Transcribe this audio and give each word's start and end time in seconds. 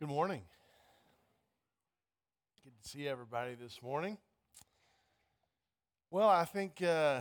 Good 0.00 0.08
morning. 0.08 0.42
Good 2.64 2.72
to 2.82 2.88
see 2.88 3.06
everybody 3.06 3.54
this 3.54 3.80
morning. 3.80 4.18
Well, 6.10 6.28
I 6.28 6.44
think 6.44 6.82
uh, 6.82 7.20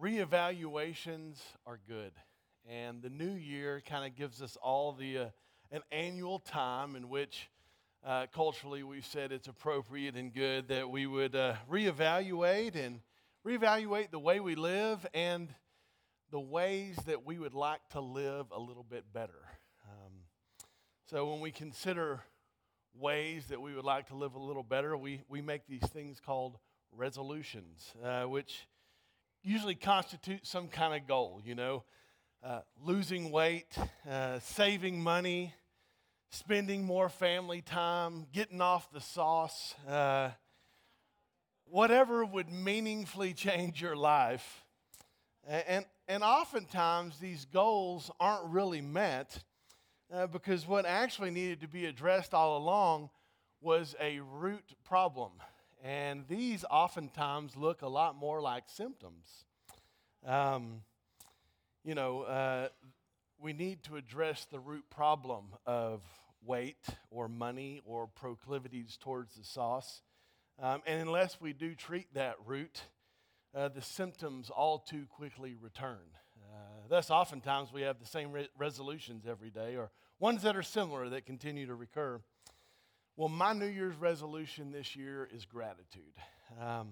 reevaluations 0.00 1.40
are 1.66 1.80
good, 1.88 2.12
and 2.68 3.00
the 3.00 3.08
new 3.08 3.32
year 3.32 3.82
kind 3.88 4.04
of 4.04 4.14
gives 4.14 4.42
us 4.42 4.58
all 4.62 4.92
the 4.92 5.18
uh, 5.18 5.26
an 5.70 5.80
annual 5.90 6.38
time 6.38 6.94
in 6.94 7.08
which 7.08 7.48
uh, 8.04 8.26
culturally 8.34 8.82
we've 8.82 9.06
said 9.06 9.32
it's 9.32 9.48
appropriate 9.48 10.16
and 10.16 10.34
good 10.34 10.68
that 10.68 10.90
we 10.90 11.06
would 11.06 11.34
uh, 11.34 11.54
reevaluate 11.68 12.76
and 12.76 13.00
reevaluate 13.44 14.10
the 14.10 14.18
way 14.18 14.38
we 14.38 14.54
live 14.54 15.06
and 15.14 15.48
the 16.30 16.40
ways 16.40 16.96
that 17.06 17.24
we 17.24 17.38
would 17.38 17.54
like 17.54 17.80
to 17.92 18.00
live 18.00 18.46
a 18.52 18.60
little 18.60 18.84
bit 18.84 19.04
better. 19.14 19.41
So 21.12 21.26
when 21.26 21.40
we 21.40 21.50
consider 21.50 22.22
ways 22.98 23.44
that 23.50 23.60
we 23.60 23.74
would 23.74 23.84
like 23.84 24.06
to 24.06 24.14
live 24.14 24.34
a 24.34 24.38
little 24.38 24.62
better, 24.62 24.96
we, 24.96 25.20
we 25.28 25.42
make 25.42 25.66
these 25.66 25.86
things 25.90 26.18
called 26.24 26.56
resolutions, 26.90 27.92
uh, 28.02 28.22
which 28.22 28.66
usually 29.42 29.74
constitute 29.74 30.46
some 30.46 30.68
kind 30.68 30.94
of 30.94 31.06
goal, 31.06 31.42
you 31.44 31.54
know, 31.54 31.84
uh, 32.42 32.60
losing 32.82 33.30
weight, 33.30 33.76
uh, 34.10 34.38
saving 34.38 35.02
money, 35.02 35.52
spending 36.30 36.82
more 36.82 37.10
family 37.10 37.60
time, 37.60 38.26
getting 38.32 38.62
off 38.62 38.90
the 38.90 39.00
sauce, 39.02 39.74
uh, 39.86 40.30
whatever 41.66 42.24
would 42.24 42.50
meaningfully 42.50 43.34
change 43.34 43.82
your 43.82 43.96
life. 43.96 44.64
And, 45.46 45.84
and 46.08 46.22
oftentimes 46.22 47.18
these 47.18 47.44
goals 47.44 48.10
aren't 48.18 48.46
really 48.46 48.80
met 48.80 49.42
uh, 50.12 50.26
because 50.26 50.66
what 50.66 50.84
actually 50.84 51.30
needed 51.30 51.60
to 51.60 51.68
be 51.68 51.86
addressed 51.86 52.34
all 52.34 52.58
along 52.58 53.10
was 53.60 53.94
a 54.00 54.20
root 54.20 54.74
problem. 54.84 55.30
And 55.82 56.24
these 56.28 56.64
oftentimes 56.70 57.56
look 57.56 57.82
a 57.82 57.88
lot 57.88 58.16
more 58.16 58.40
like 58.40 58.64
symptoms. 58.66 59.44
Um, 60.26 60.82
you 61.84 61.94
know, 61.94 62.22
uh, 62.22 62.68
we 63.40 63.52
need 63.52 63.82
to 63.84 63.96
address 63.96 64.46
the 64.50 64.60
root 64.60 64.84
problem 64.90 65.46
of 65.66 66.02
weight 66.44 66.86
or 67.10 67.28
money 67.28 67.80
or 67.84 68.06
proclivities 68.06 68.96
towards 69.00 69.34
the 69.34 69.44
sauce. 69.44 70.02
Um, 70.60 70.82
and 70.86 71.00
unless 71.00 71.40
we 71.40 71.52
do 71.52 71.74
treat 71.74 72.12
that 72.14 72.36
root, 72.46 72.82
uh, 73.54 73.68
the 73.68 73.82
symptoms 73.82 74.50
all 74.50 74.78
too 74.78 75.06
quickly 75.10 75.56
return. 75.60 75.98
Thus, 76.88 77.10
oftentimes 77.10 77.72
we 77.72 77.82
have 77.82 77.98
the 77.98 78.06
same 78.06 78.32
re- 78.32 78.48
resolutions 78.58 79.24
every 79.28 79.50
day 79.50 79.76
or 79.76 79.90
ones 80.18 80.42
that 80.42 80.56
are 80.56 80.62
similar 80.62 81.08
that 81.10 81.26
continue 81.26 81.66
to 81.66 81.74
recur. 81.74 82.20
Well, 83.16 83.28
my 83.28 83.52
New 83.52 83.66
Year's 83.66 83.96
resolution 83.96 84.72
this 84.72 84.96
year 84.96 85.28
is 85.34 85.44
gratitude. 85.44 86.14
Um, 86.60 86.88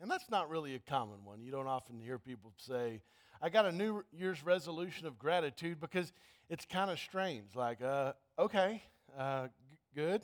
and 0.00 0.10
that's 0.10 0.30
not 0.30 0.50
really 0.50 0.74
a 0.74 0.78
common 0.78 1.24
one. 1.24 1.40
You 1.42 1.50
don't 1.50 1.66
often 1.66 1.98
hear 2.00 2.18
people 2.18 2.52
say, 2.58 3.00
I 3.40 3.48
got 3.48 3.66
a 3.66 3.72
New 3.72 4.04
Year's 4.12 4.44
resolution 4.44 5.06
of 5.06 5.18
gratitude 5.18 5.80
because 5.80 6.12
it's 6.48 6.64
kind 6.66 6.90
of 6.90 6.98
strange. 6.98 7.54
Like, 7.54 7.82
uh, 7.82 8.12
okay, 8.38 8.82
uh, 9.18 9.46
g- 9.46 9.78
good. 9.94 10.22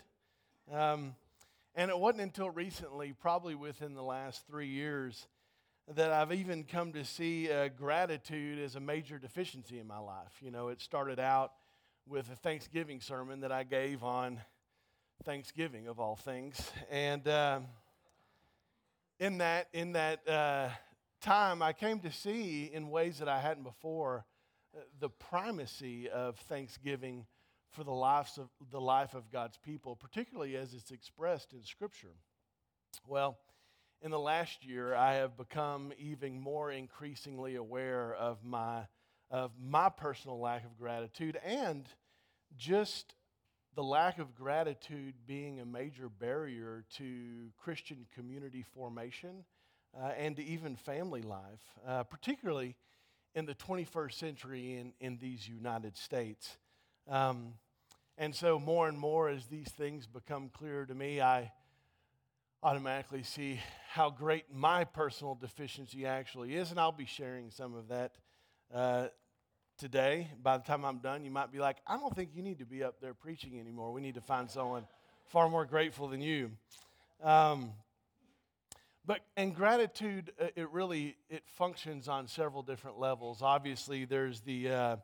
Um, 0.70 1.14
and 1.74 1.90
it 1.90 1.98
wasn't 1.98 2.22
until 2.22 2.50
recently, 2.50 3.14
probably 3.18 3.54
within 3.54 3.94
the 3.94 4.02
last 4.02 4.46
three 4.46 4.68
years, 4.68 5.26
that 5.88 6.12
I've 6.12 6.32
even 6.32 6.64
come 6.64 6.92
to 6.92 7.04
see 7.04 7.50
uh, 7.50 7.68
gratitude 7.68 8.58
as 8.58 8.76
a 8.76 8.80
major 8.80 9.18
deficiency 9.18 9.78
in 9.78 9.86
my 9.86 9.98
life. 9.98 10.32
You 10.40 10.50
know, 10.50 10.68
it 10.68 10.80
started 10.80 11.18
out 11.18 11.52
with 12.06 12.30
a 12.30 12.36
Thanksgiving 12.36 13.00
sermon 13.00 13.40
that 13.40 13.52
I 13.52 13.64
gave 13.64 14.02
on 14.04 14.40
Thanksgiving, 15.24 15.88
of 15.88 16.00
all 16.00 16.16
things. 16.16 16.70
And 16.90 17.26
uh, 17.26 17.60
in 19.18 19.38
that, 19.38 19.68
in 19.72 19.92
that 19.92 20.28
uh, 20.28 20.68
time, 21.20 21.62
I 21.62 21.72
came 21.72 22.00
to 22.00 22.12
see 22.12 22.70
in 22.72 22.90
ways 22.90 23.18
that 23.18 23.28
I 23.28 23.40
hadn't 23.40 23.64
before 23.64 24.24
the 25.00 25.08
primacy 25.08 26.08
of 26.08 26.36
thanksgiving 26.38 27.26
for 27.70 27.84
the 27.84 27.92
lives 27.92 28.38
of 28.38 28.48
the 28.70 28.80
life 28.80 29.14
of 29.14 29.30
God's 29.30 29.58
people, 29.58 29.96
particularly 29.96 30.56
as 30.56 30.74
it's 30.74 30.90
expressed 30.90 31.52
in 31.52 31.62
Scripture. 31.62 32.14
Well, 33.06 33.38
in 34.02 34.10
the 34.10 34.18
last 34.18 34.64
year, 34.64 34.94
I 34.94 35.14
have 35.14 35.36
become 35.36 35.92
even 35.96 36.40
more 36.40 36.72
increasingly 36.72 37.54
aware 37.54 38.14
of 38.14 38.44
my 38.44 38.86
of 39.30 39.52
my 39.58 39.88
personal 39.88 40.38
lack 40.38 40.62
of 40.66 40.76
gratitude 40.76 41.38
and 41.42 41.88
just 42.58 43.14
the 43.74 43.82
lack 43.82 44.18
of 44.18 44.34
gratitude 44.34 45.14
being 45.26 45.58
a 45.58 45.64
major 45.64 46.10
barrier 46.10 46.84
to 46.98 47.48
Christian 47.56 48.06
community 48.14 48.62
formation 48.74 49.44
uh, 49.98 50.10
and 50.18 50.36
to 50.36 50.44
even 50.44 50.76
family 50.76 51.22
life, 51.22 51.62
uh, 51.86 52.02
particularly 52.02 52.76
in 53.34 53.46
the 53.46 53.54
21st 53.54 54.12
century 54.12 54.76
in, 54.76 54.92
in 55.00 55.16
these 55.16 55.48
United 55.48 55.96
States. 55.96 56.58
Um, 57.08 57.54
and 58.18 58.34
so, 58.34 58.58
more 58.58 58.88
and 58.88 58.98
more 58.98 59.30
as 59.30 59.46
these 59.46 59.68
things 59.68 60.06
become 60.06 60.50
clearer 60.50 60.84
to 60.84 60.94
me, 60.94 61.22
I 61.22 61.52
automatically 62.62 63.22
see 63.22 63.58
how 63.90 64.10
great 64.10 64.44
my 64.54 64.84
personal 64.84 65.34
deficiency 65.34 66.06
actually 66.06 66.54
is. 66.54 66.70
And 66.70 66.78
I'll 66.78 66.92
be 66.92 67.06
sharing 67.06 67.50
some 67.50 67.74
of 67.74 67.88
that 67.88 68.12
uh, 68.72 69.08
today. 69.78 70.28
By 70.42 70.58
the 70.58 70.64
time 70.64 70.84
I'm 70.84 70.98
done, 70.98 71.24
you 71.24 71.30
might 71.30 71.50
be 71.50 71.58
like, 71.58 71.78
I 71.86 71.96
don't 71.96 72.14
think 72.14 72.30
you 72.34 72.42
need 72.42 72.60
to 72.60 72.64
be 72.64 72.84
up 72.84 73.00
there 73.00 73.14
preaching 73.14 73.58
anymore. 73.58 73.92
We 73.92 74.00
need 74.00 74.14
to 74.14 74.20
find 74.20 74.48
someone 74.48 74.86
far 75.26 75.48
more 75.48 75.64
grateful 75.64 76.08
than 76.08 76.20
you. 76.20 76.52
Um, 77.22 77.72
but 79.04 79.20
and 79.36 79.54
gratitude, 79.54 80.32
uh, 80.40 80.46
it 80.54 80.70
really 80.70 81.16
it 81.28 81.42
functions 81.46 82.06
on 82.06 82.28
several 82.28 82.62
different 82.62 83.00
levels. 83.00 83.42
Obviously, 83.42 84.04
there's 84.04 84.40
the 84.40 84.70
uh, 84.70 84.96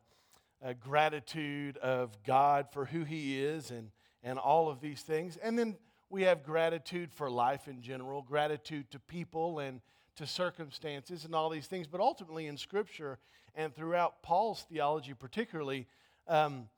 uh, 0.64 0.72
gratitude 0.78 1.76
of 1.78 2.22
God 2.22 2.68
for 2.72 2.84
who 2.84 3.02
He 3.02 3.40
is 3.40 3.72
and 3.72 3.90
and 4.22 4.38
all 4.38 4.68
of 4.68 4.80
these 4.80 5.02
things, 5.02 5.36
and 5.42 5.58
then 5.58 5.76
we 6.10 6.22
have 6.22 6.42
gratitude 6.42 7.12
for 7.12 7.30
life 7.30 7.68
in 7.68 7.82
general, 7.82 8.22
gratitude 8.22 8.90
to 8.90 8.98
people 8.98 9.58
and 9.58 9.80
to 10.16 10.26
circumstances 10.26 11.24
and 11.24 11.34
all 11.34 11.50
these 11.50 11.66
things. 11.66 11.86
But 11.86 12.00
ultimately, 12.00 12.46
in 12.46 12.56
Scripture 12.56 13.18
and 13.54 13.74
throughout 13.74 14.22
Paul's 14.22 14.64
theology, 14.70 15.14
particularly. 15.14 15.86
Um, 16.26 16.68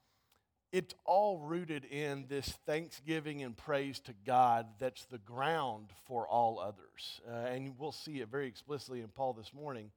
it's 0.73 0.95
all 1.05 1.41
rooted 1.41 1.85
in 1.85 2.27
this 2.29 2.49
thanksgiving 2.65 3.43
and 3.43 3.57
praise 3.57 3.99
to 4.01 4.15
God 4.25 4.67
that's 4.79 5.05
the 5.07 5.19
ground 5.19 5.89
for 6.07 6.29
all 6.29 6.61
others. 6.61 7.21
Uh, 7.29 7.49
and 7.49 7.75
we'll 7.77 7.91
see 7.91 8.21
it 8.21 8.29
very 8.29 8.47
explicitly 8.47 9.01
in 9.01 9.09
Paul 9.09 9.33
this 9.33 9.53
morning. 9.53 9.91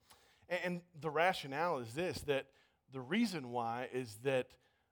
And, 0.50 0.60
and 0.64 0.82
the 1.00 1.12
rationale 1.12 1.78
is 1.78 1.94
this 1.94 2.22
that 2.22 2.48
the 2.92 3.02
reason 3.02 3.52
why 3.52 3.88
is 3.94 4.18
that 4.24 4.48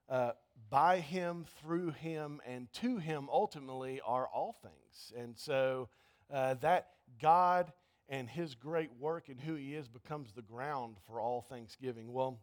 uh, 0.08 0.32
by 0.70 1.00
him, 1.00 1.44
through 1.60 1.90
him, 1.90 2.40
and 2.46 2.72
to 2.74 2.98
him 2.98 3.28
ultimately 3.30 4.00
are 4.04 4.26
all 4.26 4.56
things. 4.62 5.12
And 5.16 5.36
so 5.38 5.88
uh, 6.32 6.54
that 6.54 6.88
God 7.20 7.72
and 8.08 8.28
his 8.28 8.54
great 8.54 8.90
work 8.98 9.28
and 9.28 9.40
who 9.40 9.54
he 9.54 9.74
is 9.74 9.88
becomes 9.88 10.32
the 10.32 10.42
ground 10.42 10.96
for 11.06 11.20
all 11.20 11.42
thanksgiving. 11.42 12.12
Well, 12.12 12.40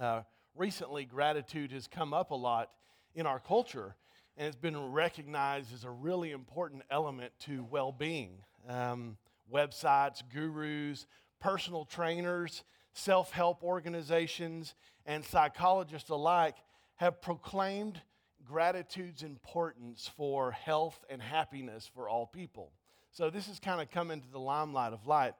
uh, 0.00 0.22
recently, 0.54 1.04
gratitude 1.04 1.72
has 1.72 1.86
come 1.86 2.14
up 2.14 2.30
a 2.30 2.36
lot 2.36 2.70
in 3.14 3.26
our 3.26 3.40
culture 3.40 3.96
and 4.40 4.46
it's 4.46 4.56
been 4.56 4.90
recognized 4.90 5.74
as 5.74 5.84
a 5.84 5.90
really 5.90 6.30
important 6.30 6.82
element 6.90 7.30
to 7.40 7.62
well 7.70 7.92
being. 7.92 8.38
Um, 8.66 9.18
websites, 9.52 10.22
gurus, 10.32 11.06
personal 11.40 11.84
trainers, 11.84 12.64
self 12.94 13.32
help 13.32 13.62
organizations, 13.62 14.74
and 15.04 15.22
psychologists 15.22 16.08
alike 16.08 16.56
have 17.00 17.22
proclaimed 17.22 17.98
gratitude's 18.44 19.22
importance 19.22 20.10
for 20.18 20.50
health 20.50 21.02
and 21.08 21.22
happiness 21.22 21.90
for 21.94 22.10
all 22.10 22.26
people. 22.26 22.72
So, 23.10 23.30
this 23.30 23.46
has 23.46 23.58
kind 23.58 23.80
of 23.80 23.90
come 23.90 24.10
into 24.10 24.28
the 24.28 24.38
limelight 24.38 24.92
of 24.92 25.06
light. 25.06 25.32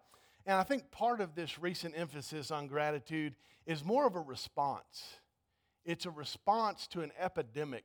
And 0.47 0.57
I 0.57 0.63
think 0.63 0.91
part 0.91 1.21
of 1.21 1.35
this 1.35 1.59
recent 1.59 1.93
emphasis 1.99 2.51
on 2.51 2.67
gratitude 2.67 3.35
is 3.67 3.85
more 3.85 4.07
of 4.07 4.17
a 4.17 4.21
response. 4.21 5.19
It's 5.85 6.07
a 6.07 6.11
response 6.11 6.87
to 6.89 7.03
an 7.03 7.13
epidemic 7.21 7.85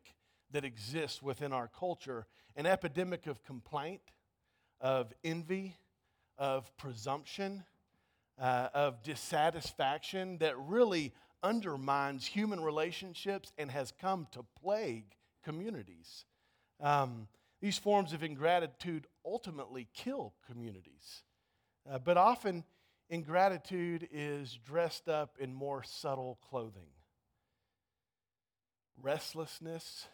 that 0.52 0.64
exists 0.64 1.22
within 1.22 1.52
our 1.52 1.68
culture 1.68 2.28
an 2.56 2.66
epidemic 2.66 3.28
of 3.28 3.44
complaint, 3.44 4.00
of 4.80 5.12
envy, 5.26 5.76
of 6.38 6.72
presumption, 6.78 7.66
uh, 8.40 8.70
of 8.74 9.04
dissatisfaction 9.04 10.38
that 10.38 10.58
really 10.58 11.14
undermines 11.46 12.26
human 12.26 12.60
relationships 12.60 13.54
and 13.58 13.72
has 13.72 13.94
come 14.02 14.28
to 14.32 14.44
plague 14.62 15.16
communities. 15.44 16.26
Um, 16.82 17.28
these 17.62 17.78
forms 17.78 18.14
of 18.14 18.24
ingratitude 18.24 19.08
ultimately 19.24 19.88
kill 19.94 20.34
communities. 20.48 21.24
Uh, 21.90 22.00
but 22.00 22.18
often, 22.18 22.64
ingratitude 23.10 24.08
is 24.12 24.58
dressed 24.66 25.08
up 25.08 25.38
in 25.40 25.54
more 25.54 25.84
subtle 25.84 26.40
clothing. 26.50 26.90
restlessness, 29.02 30.08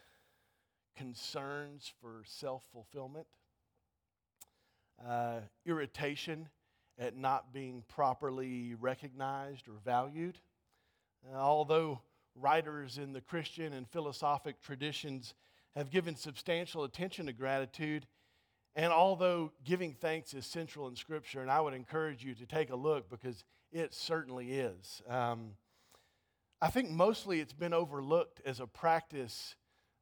concerns 0.96 1.92
for 2.00 2.22
self 2.26 2.64
fulfillment, 2.72 3.26
uh, 5.06 5.40
irritation 5.64 6.48
at 6.98 7.16
not 7.16 7.52
being 7.52 7.84
properly 7.88 8.74
recognized 8.74 9.68
or 9.68 9.74
valued. 9.84 10.38
Uh, 11.30 11.36
although 11.36 12.00
writers 12.34 12.98
in 12.98 13.12
the 13.12 13.20
Christian 13.20 13.72
and 13.72 13.88
philosophic 13.88 14.60
traditions 14.62 15.34
have 15.76 15.90
given 15.90 16.16
substantial 16.16 16.84
attention 16.84 17.26
to 17.26 17.32
gratitude, 17.32 18.06
and 18.74 18.92
although 18.92 19.52
giving 19.64 19.92
thanks 19.92 20.34
is 20.34 20.46
central 20.46 20.88
in 20.88 20.96
Scripture, 20.96 21.40
and 21.40 21.50
I 21.50 21.60
would 21.60 21.74
encourage 21.74 22.24
you 22.24 22.34
to 22.34 22.46
take 22.46 22.70
a 22.70 22.76
look 22.76 23.08
because 23.10 23.44
it 23.70 23.94
certainly 23.94 24.52
is. 24.52 25.02
Um, 25.08 25.52
I 26.60 26.68
think 26.68 26.90
mostly 26.90 27.40
it's 27.40 27.52
been 27.52 27.74
overlooked 27.74 28.40
as 28.46 28.60
a 28.60 28.66
practice 28.66 29.56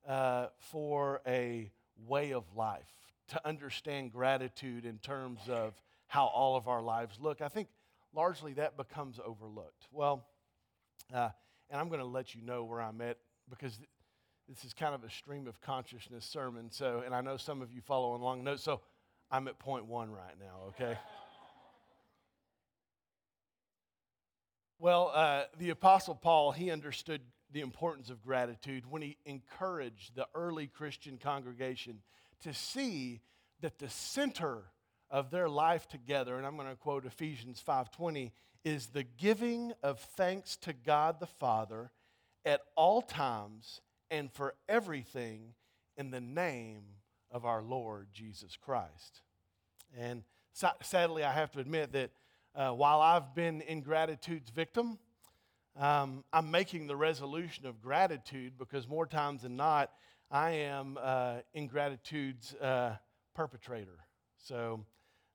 uh, 0.06 0.46
for 0.58 1.20
a 1.26 1.70
way 2.06 2.32
of 2.32 2.44
life, 2.56 2.93
to 3.28 3.46
understand 3.46 4.12
gratitude 4.12 4.84
in 4.84 4.99
terms 4.99 5.40
of 5.49 5.75
how 6.06 6.26
all 6.26 6.56
of 6.56 6.69
our 6.69 6.82
lives 6.82 7.19
look. 7.20 7.40
I 7.40 7.49
think 7.49 7.69
largely 8.14 8.55
that 8.55 8.76
becomes 8.76 9.20
overlooked. 9.25 9.87
Well, 9.93 10.26
uh, 11.15 11.31
and 11.71 11.81
I'm 11.81 11.89
going 11.89 12.01
to 12.01 12.07
let 12.07 12.35
you 12.35 12.43
know 12.43 12.65
where 12.65 12.81
I'm 12.81 13.01
at 13.01 13.19
because 13.49 13.79
this 14.49 14.65
is 14.65 14.75
kind 14.75 14.95
of 14.95 15.05
a 15.05 15.11
stream 15.11 15.47
of 15.47 15.61
consciousness 15.61 16.25
sermon. 16.25 16.71
So, 16.71 17.03
and 17.05 17.15
I 17.15 17.21
know 17.21 17.37
some 17.37 17.62
of 17.62 17.73
you 17.73 17.81
follow 17.81 18.15
along 18.15 18.45
notes. 18.45 18.62
So, 18.62 18.81
I'm 19.31 19.47
at 19.47 19.59
point 19.59 19.87
one 19.87 20.11
right 20.11 20.35
now. 20.41 20.69
Okay. 20.69 20.99
well, 24.79 25.12
uh, 25.15 25.45
the 25.59 25.71
Apostle 25.71 26.17
Paul 26.17 26.53
he 26.53 26.71
understood 26.71 27.21
the 27.53 27.61
importance 27.61 28.11
of 28.11 28.25
gratitude 28.25 28.85
when 28.89 29.03
he 29.03 29.17
encouraged 29.25 30.15
the 30.15 30.27
early 30.35 30.67
Christian 30.67 31.19
congregation 31.19 31.99
to 32.43 32.53
see 32.53 33.21
that 33.61 33.79
the 33.79 33.89
center 33.89 34.65
of 35.11 35.31
their 35.31 35.49
life 35.49 35.89
together, 35.89 36.37
and 36.37 36.47
I'm 36.47 36.56
going 36.56 36.69
to 36.69 36.77
quote 36.77 37.05
Ephesians 37.05 37.63
5:20, 37.67 38.33
is 38.65 38.89
the 38.89 39.05
giving 39.05 39.73
of 39.83 39.99
thanks 39.99 40.57
to 40.57 40.73
God 40.73 41.21
the 41.21 41.27
Father 41.27 41.91
at 42.45 42.61
all 42.77 43.03
times 43.03 43.81
and 44.11 44.31
for 44.33 44.55
everything 44.69 45.55
in 45.97 46.11
the 46.11 46.21
name 46.21 46.83
of 47.31 47.45
our 47.45 47.62
Lord 47.62 48.09
Jesus 48.12 48.57
Christ. 48.57 49.23
And 49.99 50.23
sadly, 50.83 51.25
I 51.25 51.33
have 51.33 51.51
to 51.53 51.61
admit 51.61 51.93
that 51.93 52.11
uh, 52.55 52.71
while 52.71 53.01
I've 53.01 53.35
been 53.35 53.62
ingratitude's 53.62 54.51
victim, 54.51 54.99
um, 55.79 56.25
I'm 56.33 56.51
making 56.51 56.87
the 56.87 56.97
resolution 56.97 57.67
of 57.67 57.81
gratitude 57.81 58.55
because 58.59 58.89
more 58.89 59.06
times 59.06 59.43
than 59.43 59.56
not, 59.56 59.91
I 60.31 60.51
am 60.51 60.99
uh, 61.01 61.39
ingratitude's 61.55 62.55
uh, 62.55 62.97
perpetrator. 63.35 63.99
So 64.37 64.85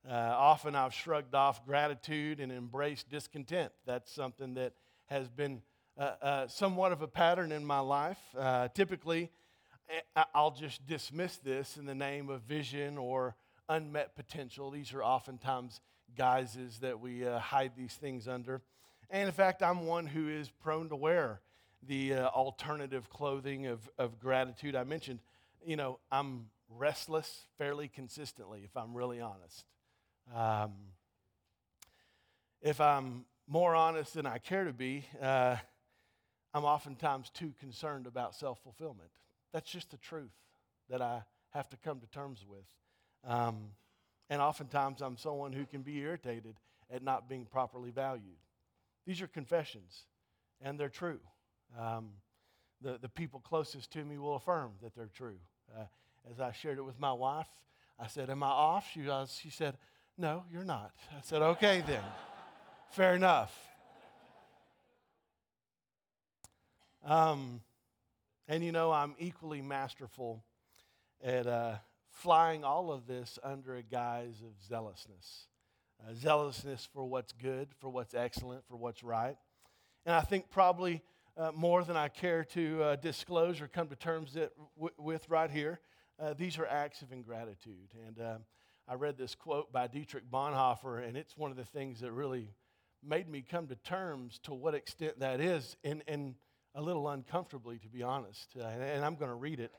uh, 0.10 0.14
often 0.14 0.76
I've 0.76 0.94
shrugged 0.94 1.34
off 1.34 1.66
gratitude 1.66 2.40
and 2.40 2.52
embraced 2.52 3.10
discontent. 3.10 3.72
That's 3.86 4.12
something 4.12 4.54
that 4.56 4.74
has 5.08 5.28
been 5.30 5.62
uh, 5.98 6.12
uh, 6.22 6.48
somewhat 6.48 6.92
of 6.92 7.02
a 7.02 7.08
pattern 7.08 7.52
in 7.52 7.66
my 7.66 7.80
life. 7.80 8.20
Uh, 8.38 8.68
typically, 8.68 9.32
eh, 9.90 10.24
I'll 10.34 10.52
just 10.52 10.86
dismiss 10.86 11.38
this 11.38 11.78
in 11.78 11.86
the 11.86 11.96
name 11.96 12.30
of 12.30 12.42
vision 12.42 12.98
or 12.98 13.36
unmet 13.70 14.16
potential. 14.16 14.70
These 14.72 14.94
are 14.94 15.04
oftentimes 15.04 15.80
guises 16.16 16.80
that 16.80 17.00
we 17.00 17.26
uh, 17.26 17.40
hide 17.40 17.72
these 17.76 17.94
things 17.94 18.28
under. 18.28 18.62
And 19.10 19.28
in 19.28 19.34
fact, 19.34 19.64
I'm 19.64 19.86
one 19.86 20.06
who 20.06 20.28
is 20.30 20.50
prone 20.50 20.90
to 20.90 20.96
wear 20.96 21.42
the 21.88 22.16
uh, 22.16 22.28
alternative 22.28 23.10
clothing 23.10 23.68
of, 23.68 23.90
of 23.98 24.20
gratitude. 24.20 24.76
I 24.76 24.84
mentioned, 24.84 25.20
you 25.66 25.76
know, 25.76 26.00
I'm 26.12 26.48
restless 26.70 27.46
fairly 27.58 27.88
consistently, 27.88 28.62
if 28.64 28.76
I'm 28.76 28.96
really 28.96 29.22
honest. 29.22 29.66
Um, 30.34 30.74
if 32.62 32.82
I'm 32.82 33.26
more 33.48 33.76
honest 33.76 34.14
than 34.14 34.26
I 34.26 34.38
care 34.38 34.64
to 34.64 34.74
be, 34.74 35.06
uh, 35.22 35.58
I'm 36.54 36.64
oftentimes 36.64 37.30
too 37.30 37.54
concerned 37.60 38.08
about 38.08 38.34
self 38.34 38.60
fulfillment. 38.64 39.10
That's 39.54 39.70
just 39.70 39.92
the 39.92 39.98
truth 39.98 40.34
that 40.90 41.02
I 41.02 41.24
have 41.52 41.70
to 41.70 41.78
come 41.78 42.00
to 42.00 42.08
terms 42.08 42.46
with. 42.48 42.66
Um, 43.30 43.72
and 44.30 44.42
oftentimes 44.42 45.02
I'm 45.02 45.18
someone 45.18 45.54
who 45.54 45.66
can 45.66 45.82
be 45.82 45.98
irritated 45.98 46.56
at 46.92 47.04
not 47.04 47.30
being 47.30 47.46
properly 47.46 47.92
valued. 47.92 48.38
These 49.06 49.22
are 49.22 49.28
confessions, 49.28 50.06
and 50.62 50.80
they're 50.80 50.90
true. 50.90 51.20
Um, 51.80 52.10
the, 52.82 52.98
the 53.02 53.10
people 53.10 53.40
closest 53.40 53.92
to 53.92 54.04
me 54.04 54.18
will 54.18 54.36
affirm 54.36 54.72
that 54.82 54.96
they're 54.96 55.10
true. 55.14 55.38
Uh, 55.76 55.84
as 56.30 56.40
I 56.40 56.52
shared 56.52 56.78
it 56.78 56.84
with 56.84 57.00
my 57.00 57.14
wife, 57.14 57.48
I 58.00 58.08
said, 58.08 58.30
Am 58.30 58.44
I 58.44 58.48
off? 58.48 58.88
She, 58.94 59.02
was, 59.02 59.38
she 59.42 59.50
said, 59.50 59.78
no, 60.18 60.44
you're 60.52 60.64
not. 60.64 60.92
I 61.12 61.22
said, 61.22 61.42
Okay, 61.42 61.84
then. 61.86 62.04
Fair 62.92 63.16
enough. 63.16 63.54
Um, 67.04 67.62
and 68.48 68.64
you 68.64 68.72
know, 68.72 68.92
I'm 68.92 69.16
equally 69.20 69.62
masterful 69.62 70.44
at 71.24 71.46
uh, 71.46 71.76
flying 72.10 72.64
all 72.64 72.92
of 72.92 73.06
this 73.06 73.38
under 73.44 73.76
a 73.76 73.84
guise 73.84 74.42
of 74.42 74.54
zealousness. 74.68 75.48
Uh, 76.02 76.14
zealousness 76.14 76.88
for 76.94 77.06
what's 77.06 77.32
good, 77.34 77.70
for 77.80 77.90
what's 77.90 78.14
excellent, 78.14 78.66
for 78.68 78.76
what's 78.76 79.04
right. 79.04 79.36
And 80.06 80.16
I 80.16 80.22
think 80.22 80.50
probably 80.50 81.02
uh, 81.38 81.52
more 81.54 81.84
than 81.84 81.98
I 81.98 82.08
care 82.08 82.44
to 82.46 82.84
uh, 82.84 82.96
disclose 82.96 83.62
or 83.62 83.68
come 83.68 83.88
to 83.90 83.96
terms 83.96 84.38
with 84.98 85.30
right 85.30 85.52
here, 85.52 85.80
uh, 86.20 86.34
these 86.34 86.58
are 86.58 86.66
acts 86.66 87.02
of 87.02 87.12
ingratitude. 87.12 87.90
And 88.08 88.20
um, 88.20 88.40
I 88.88 88.94
read 88.94 89.18
this 89.18 89.34
quote 89.34 89.72
by 89.72 89.88
Dietrich 89.88 90.30
Bonhoeffer, 90.30 91.08
and 91.08 91.18
it's 91.18 91.36
one 91.36 91.50
of 91.50 91.58
the 91.58 91.66
things 91.66 92.02
that 92.02 92.12
really 92.12 92.54
made 93.04 93.28
me 93.28 93.42
come 93.42 93.66
to 93.68 93.76
terms 93.76 94.40
to 94.44 94.54
what 94.54 94.76
extent 94.76 95.20
that 95.22 95.42
is, 95.42 95.76
and, 95.84 96.04
and 96.08 96.36
a 96.76 96.82
little 96.84 97.10
uncomfortably, 97.10 97.80
to 97.80 97.88
be 97.88 98.04
honest. 98.04 98.50
Uh, 98.60 98.66
and, 98.66 98.84
and, 98.84 99.06
I'm 99.06 99.16
going 99.16 99.32
to 99.32 99.36
read 99.36 99.60
it 99.60 99.72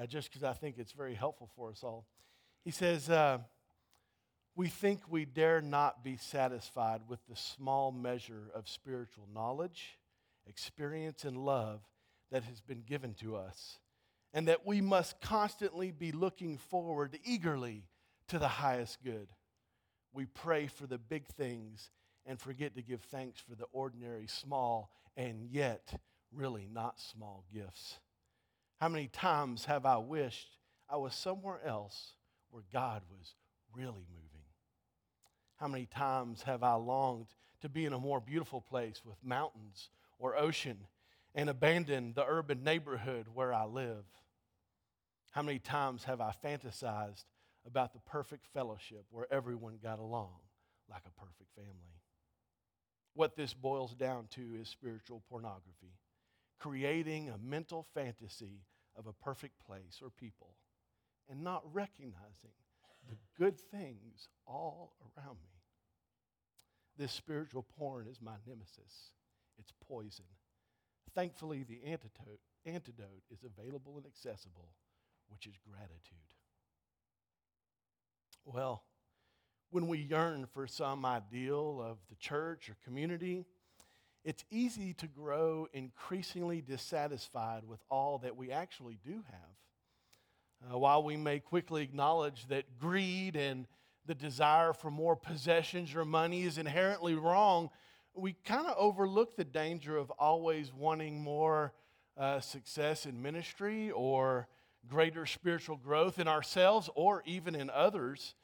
uh, 0.00 0.06
just 0.06 0.28
because 0.28 0.42
I 0.42 0.54
think 0.54 0.76
it's 0.76 0.90
very 0.90 1.14
helpful 1.14 1.48
for 1.54 1.70
us 1.70 1.84
all. 1.84 2.06
He 2.64 2.72
says, 2.72 3.08
uh, 3.08 3.38
We 4.56 4.66
think 4.66 5.02
we 5.08 5.24
dare 5.24 5.60
not 5.60 6.02
be 6.02 6.16
satisfied 6.16 7.02
with 7.06 7.20
the 7.28 7.36
small 7.36 7.92
measure 7.92 8.50
of 8.56 8.68
spiritual 8.68 9.28
knowledge, 9.32 9.98
experience, 10.48 11.24
and 11.24 11.36
love 11.36 11.80
that 12.32 12.42
has 12.42 12.60
been 12.60 12.82
given 12.82 13.14
to 13.14 13.36
us, 13.36 13.78
and 14.34 14.48
that 14.48 14.66
we 14.66 14.80
must 14.80 15.20
constantly 15.20 15.92
be 15.92 16.10
looking 16.10 16.58
forward 16.58 17.16
eagerly 17.24 17.84
to 18.28 18.38
the 18.38 18.48
highest 18.48 19.02
good. 19.02 19.28
We 20.12 20.26
pray 20.26 20.66
for 20.66 20.86
the 20.86 20.98
big 20.98 21.26
things 21.26 21.90
and 22.26 22.40
forget 22.40 22.74
to 22.76 22.82
give 22.82 23.02
thanks 23.02 23.40
for 23.40 23.54
the 23.54 23.66
ordinary, 23.72 24.26
small, 24.26 24.90
and 25.16 25.48
yet 25.50 25.98
really 26.32 26.68
not 26.70 27.00
small 27.00 27.44
gifts. 27.52 27.98
How 28.80 28.88
many 28.88 29.08
times 29.08 29.64
have 29.64 29.86
I 29.86 29.98
wished 29.98 30.56
I 30.88 30.96
was 30.96 31.14
somewhere 31.14 31.60
else 31.64 32.12
where 32.50 32.62
God 32.72 33.02
was 33.10 33.34
really 33.74 34.04
moving? 34.10 34.44
How 35.56 35.68
many 35.68 35.86
times 35.86 36.42
have 36.42 36.62
I 36.62 36.74
longed 36.74 37.26
to 37.62 37.68
be 37.68 37.84
in 37.84 37.92
a 37.92 37.98
more 37.98 38.20
beautiful 38.20 38.60
place 38.60 39.02
with 39.04 39.16
mountains 39.24 39.90
or 40.18 40.36
ocean 40.36 40.78
and 41.34 41.50
abandon 41.50 42.12
the 42.14 42.24
urban 42.26 42.62
neighborhood 42.62 43.26
where 43.32 43.52
I 43.52 43.64
live? 43.64 44.04
How 45.32 45.42
many 45.42 45.58
times 45.58 46.04
have 46.04 46.20
I 46.20 46.32
fantasized 46.44 47.24
about 47.68 47.92
the 47.92 48.00
perfect 48.00 48.46
fellowship 48.54 49.04
where 49.10 49.26
everyone 49.30 49.78
got 49.82 49.98
along 49.98 50.40
like 50.90 51.02
a 51.06 51.20
perfect 51.20 51.54
family. 51.54 52.00
What 53.14 53.36
this 53.36 53.52
boils 53.52 53.94
down 53.94 54.26
to 54.30 54.40
is 54.60 54.68
spiritual 54.68 55.22
pornography, 55.28 55.92
creating 56.58 57.28
a 57.28 57.38
mental 57.38 57.86
fantasy 57.94 58.62
of 58.96 59.06
a 59.06 59.12
perfect 59.12 59.54
place 59.66 60.00
or 60.02 60.08
people 60.10 60.56
and 61.28 61.44
not 61.44 61.62
recognizing 61.74 62.56
the 63.08 63.16
good 63.38 63.60
things 63.70 64.28
all 64.46 64.94
around 65.16 65.36
me. 65.42 65.60
This 66.96 67.12
spiritual 67.12 67.66
porn 67.78 68.06
is 68.10 68.20
my 68.20 68.36
nemesis. 68.46 69.12
It's 69.58 69.72
poison. 69.86 70.24
Thankfully, 71.14 71.64
the 71.64 71.82
antidote, 71.84 72.40
antidote 72.64 73.24
is 73.30 73.44
available 73.44 73.96
and 73.98 74.06
accessible, 74.06 74.70
which 75.28 75.46
is 75.46 75.54
gratitude. 75.70 76.37
Well, 78.50 78.82
when 79.70 79.88
we 79.88 79.98
yearn 79.98 80.46
for 80.54 80.66
some 80.66 81.04
ideal 81.04 81.84
of 81.84 81.98
the 82.08 82.16
church 82.16 82.70
or 82.70 82.76
community, 82.82 83.44
it's 84.24 84.42
easy 84.50 84.94
to 84.94 85.06
grow 85.06 85.68
increasingly 85.74 86.62
dissatisfied 86.62 87.64
with 87.66 87.80
all 87.90 88.16
that 88.20 88.38
we 88.38 88.50
actually 88.50 88.98
do 89.04 89.22
have. 89.30 90.72
Uh, 90.72 90.78
while 90.78 91.02
we 91.02 91.14
may 91.18 91.40
quickly 91.40 91.82
acknowledge 91.82 92.46
that 92.48 92.78
greed 92.78 93.36
and 93.36 93.66
the 94.06 94.14
desire 94.14 94.72
for 94.72 94.90
more 94.90 95.14
possessions 95.14 95.94
or 95.94 96.06
money 96.06 96.44
is 96.44 96.56
inherently 96.56 97.14
wrong, 97.14 97.68
we 98.14 98.32
kind 98.46 98.66
of 98.66 98.74
overlook 98.78 99.36
the 99.36 99.44
danger 99.44 99.98
of 99.98 100.10
always 100.12 100.72
wanting 100.72 101.20
more 101.20 101.74
uh, 102.16 102.40
success 102.40 103.04
in 103.04 103.20
ministry 103.20 103.90
or 103.90 104.48
greater 104.88 105.26
spiritual 105.26 105.76
growth 105.76 106.18
in 106.18 106.26
ourselves 106.26 106.88
or 106.94 107.22
even 107.26 107.54
in 107.54 107.70
others, 107.70 108.34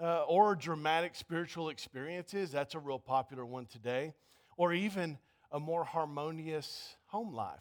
uh, 0.00 0.22
or 0.22 0.54
dramatic 0.54 1.14
spiritual 1.14 1.68
experiences. 1.70 2.50
That's 2.50 2.74
a 2.74 2.78
real 2.78 2.98
popular 2.98 3.44
one 3.44 3.66
today, 3.66 4.14
or 4.56 4.72
even 4.72 5.18
a 5.50 5.58
more 5.58 5.84
harmonious 5.84 6.94
home 7.06 7.34
life. 7.34 7.60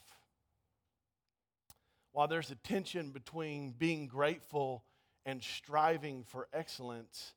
While 2.12 2.28
there's 2.28 2.52
a 2.52 2.56
tension 2.56 3.12
between 3.12 3.72
being 3.78 4.08
grateful 4.08 4.84
and 5.26 5.42
striving 5.44 6.24
for 6.24 6.48
excellence, 6.54 7.34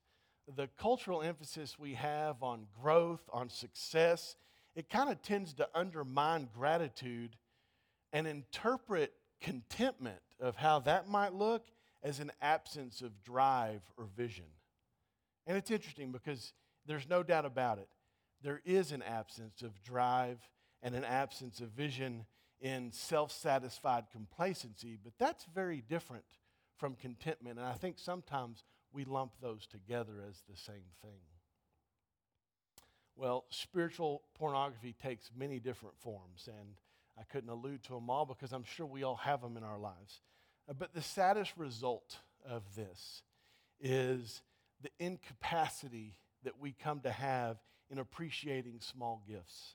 the 0.56 0.68
cultural 0.78 1.22
emphasis 1.22 1.78
we 1.78 1.94
have 1.94 2.42
on 2.42 2.66
growth, 2.80 3.20
on 3.32 3.48
success, 3.48 4.36
it 4.74 4.88
kind 4.88 5.10
of 5.10 5.20
tends 5.22 5.52
to 5.54 5.68
undermine 5.74 6.48
gratitude 6.54 7.36
and 8.12 8.26
interpret 8.26 9.12
contentment 9.40 10.20
of 10.40 10.56
how 10.56 10.78
that 10.80 11.08
might 11.08 11.34
look 11.34 11.66
as 12.02 12.20
an 12.20 12.32
absence 12.40 13.02
of 13.02 13.22
drive 13.22 13.82
or 13.96 14.06
vision. 14.16 14.46
And 15.50 15.58
it's 15.58 15.72
interesting 15.72 16.12
because 16.12 16.52
there's 16.86 17.08
no 17.08 17.24
doubt 17.24 17.44
about 17.44 17.78
it. 17.78 17.88
There 18.40 18.62
is 18.64 18.92
an 18.92 19.02
absence 19.02 19.62
of 19.62 19.82
drive 19.82 20.38
and 20.80 20.94
an 20.94 21.02
absence 21.02 21.60
of 21.60 21.70
vision 21.70 22.24
in 22.60 22.92
self 22.92 23.32
satisfied 23.32 24.04
complacency, 24.12 24.96
but 25.02 25.14
that's 25.18 25.44
very 25.52 25.80
different 25.80 26.22
from 26.76 26.94
contentment. 26.94 27.58
And 27.58 27.66
I 27.66 27.72
think 27.72 27.98
sometimes 27.98 28.62
we 28.92 29.04
lump 29.04 29.32
those 29.42 29.66
together 29.66 30.22
as 30.28 30.40
the 30.48 30.56
same 30.56 30.86
thing. 31.02 31.18
Well, 33.16 33.44
spiritual 33.50 34.22
pornography 34.38 34.94
takes 35.02 35.32
many 35.36 35.58
different 35.58 35.98
forms, 35.98 36.46
and 36.46 36.76
I 37.18 37.24
couldn't 37.24 37.50
allude 37.50 37.82
to 37.86 37.94
them 37.94 38.08
all 38.08 38.24
because 38.24 38.52
I'm 38.52 38.62
sure 38.62 38.86
we 38.86 39.02
all 39.02 39.16
have 39.16 39.40
them 39.40 39.56
in 39.56 39.64
our 39.64 39.80
lives. 39.80 40.20
Uh, 40.68 40.74
but 40.74 40.94
the 40.94 41.02
saddest 41.02 41.54
result 41.56 42.18
of 42.48 42.62
this 42.76 43.24
is 43.80 44.42
the 44.82 44.90
incapacity 44.98 46.16
that 46.44 46.58
we 46.58 46.72
come 46.72 47.00
to 47.00 47.10
have 47.10 47.58
in 47.90 47.98
appreciating 47.98 48.80
small 48.80 49.22
gifts 49.28 49.74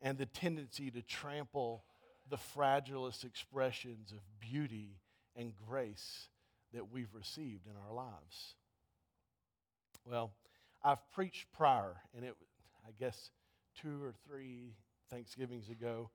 and 0.00 0.18
the 0.18 0.26
tendency 0.26 0.90
to 0.90 1.02
trample 1.02 1.84
the 2.30 2.36
fragilest 2.36 3.24
expressions 3.24 4.12
of 4.12 4.18
beauty 4.38 5.00
and 5.34 5.52
grace 5.68 6.28
that 6.72 6.92
we've 6.92 7.14
received 7.14 7.66
in 7.66 7.72
our 7.86 7.94
lives. 7.94 8.54
Well, 10.04 10.32
I've 10.82 11.10
preached 11.12 11.46
prior, 11.52 11.96
and 12.14 12.24
it, 12.24 12.36
I 12.86 12.90
guess, 12.98 13.30
two 13.80 14.02
or 14.02 14.12
three 14.26 14.74
Thanksgivings 15.10 15.68
ago, 15.68 16.10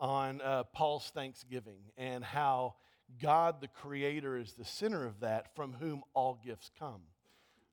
on 0.00 0.40
uh, 0.40 0.62
Paul's 0.64 1.10
Thanksgiving 1.12 1.80
and 1.96 2.22
how 2.22 2.74
God, 3.20 3.60
the 3.60 3.68
Creator, 3.68 4.36
is 4.36 4.52
the 4.52 4.64
center 4.64 5.04
of 5.04 5.20
that, 5.20 5.54
from 5.56 5.72
whom 5.74 6.02
all 6.14 6.38
gifts 6.44 6.70
come. 6.78 7.02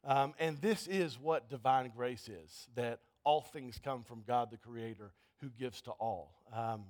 Um, 0.05 0.33
and 0.39 0.61
this 0.61 0.87
is 0.87 1.19
what 1.19 1.49
divine 1.49 1.91
grace 1.95 2.29
is 2.29 2.67
that 2.75 2.99
all 3.23 3.41
things 3.41 3.79
come 3.83 4.03
from 4.03 4.23
God, 4.27 4.51
the 4.51 4.57
Creator, 4.57 5.11
who 5.41 5.49
gives 5.49 5.81
to 5.81 5.91
all. 5.91 6.35
Um, 6.53 6.83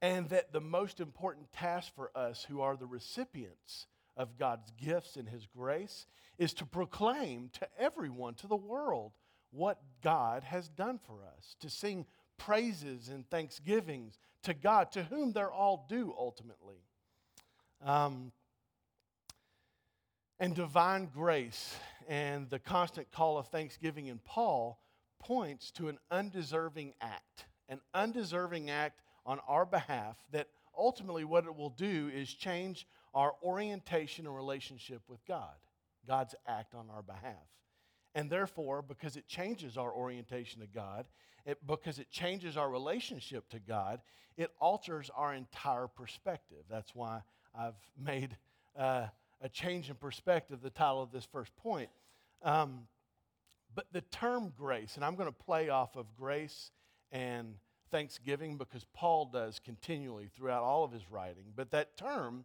and 0.00 0.28
that 0.30 0.52
the 0.52 0.60
most 0.60 1.00
important 1.00 1.52
task 1.52 1.92
for 1.94 2.10
us 2.16 2.46
who 2.48 2.60
are 2.60 2.76
the 2.76 2.86
recipients 2.86 3.86
of 4.16 4.38
God's 4.38 4.70
gifts 4.80 5.16
and 5.16 5.28
His 5.28 5.46
grace 5.46 6.06
is 6.38 6.54
to 6.54 6.66
proclaim 6.66 7.50
to 7.54 7.68
everyone, 7.78 8.34
to 8.34 8.46
the 8.46 8.56
world, 8.56 9.12
what 9.50 9.80
God 10.02 10.44
has 10.44 10.68
done 10.68 11.00
for 11.04 11.24
us, 11.36 11.56
to 11.60 11.68
sing 11.68 12.06
praises 12.38 13.08
and 13.08 13.28
thanksgivings 13.28 14.18
to 14.44 14.54
God, 14.54 14.92
to 14.92 15.04
whom 15.04 15.32
they're 15.32 15.52
all 15.52 15.86
due 15.88 16.14
ultimately. 16.16 16.82
Um, 17.84 18.32
and 20.42 20.56
divine 20.56 21.08
grace 21.14 21.76
and 22.08 22.50
the 22.50 22.58
constant 22.58 23.12
call 23.12 23.38
of 23.38 23.46
thanksgiving 23.46 24.08
in 24.08 24.18
Paul 24.18 24.80
points 25.20 25.70
to 25.70 25.86
an 25.86 26.00
undeserving 26.10 26.94
act, 27.00 27.44
an 27.68 27.80
undeserving 27.94 28.68
act 28.68 29.02
on 29.24 29.38
our 29.46 29.64
behalf 29.64 30.16
that 30.32 30.48
ultimately 30.76 31.22
what 31.22 31.44
it 31.44 31.54
will 31.54 31.70
do 31.70 32.10
is 32.12 32.28
change 32.28 32.88
our 33.14 33.34
orientation 33.40 34.26
and 34.26 34.34
relationship 34.34 35.02
with 35.06 35.24
God, 35.26 35.54
God's 36.08 36.34
act 36.48 36.74
on 36.74 36.86
our 36.92 37.02
behalf. 37.02 37.46
And 38.16 38.28
therefore, 38.28 38.82
because 38.82 39.16
it 39.16 39.28
changes 39.28 39.76
our 39.76 39.92
orientation 39.92 40.60
to 40.60 40.66
God, 40.66 41.06
it, 41.46 41.64
because 41.64 42.00
it 42.00 42.10
changes 42.10 42.56
our 42.56 42.68
relationship 42.68 43.48
to 43.50 43.60
God, 43.60 44.00
it 44.36 44.50
alters 44.58 45.08
our 45.14 45.34
entire 45.34 45.86
perspective. 45.86 46.64
That's 46.68 46.96
why 46.96 47.20
I've 47.56 47.78
made 47.96 48.36
uh, 48.76 49.06
a 49.42 49.48
change 49.48 49.90
in 49.90 49.96
perspective, 49.96 50.60
the 50.62 50.70
title 50.70 51.02
of 51.02 51.10
this 51.10 51.24
first 51.24 51.54
point. 51.56 51.90
Um, 52.42 52.86
but 53.74 53.86
the 53.92 54.02
term 54.02 54.52
grace, 54.56 54.96
and 54.96 55.04
I'm 55.04 55.16
going 55.16 55.28
to 55.28 55.44
play 55.44 55.68
off 55.68 55.96
of 55.96 56.14
grace 56.16 56.70
and 57.10 57.56
thanksgiving 57.90 58.56
because 58.56 58.84
Paul 58.94 59.26
does 59.26 59.58
continually 59.58 60.28
throughout 60.34 60.62
all 60.62 60.84
of 60.84 60.92
his 60.92 61.10
writing, 61.10 61.52
but 61.54 61.70
that 61.72 61.96
term 61.96 62.44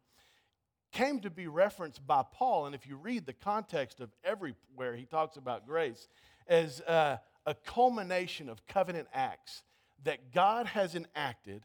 came 0.91 1.19
to 1.19 1.29
be 1.29 1.47
referenced 1.47 2.05
by 2.05 2.23
Paul. 2.33 2.65
And 2.65 2.73
if 2.73 2.87
you 2.87 2.95
read 2.95 3.25
the 3.25 3.33
context 3.33 3.99
of 3.99 4.09
everywhere 4.23 4.95
he 4.95 5.05
talks 5.05 5.37
about 5.37 5.67
grace, 5.67 6.07
as 6.47 6.81
uh, 6.81 7.17
a 7.45 7.53
culmination 7.53 8.49
of 8.49 8.65
covenant 8.67 9.07
acts 9.13 9.63
that 10.03 10.31
God 10.33 10.65
has 10.67 10.95
enacted 10.95 11.63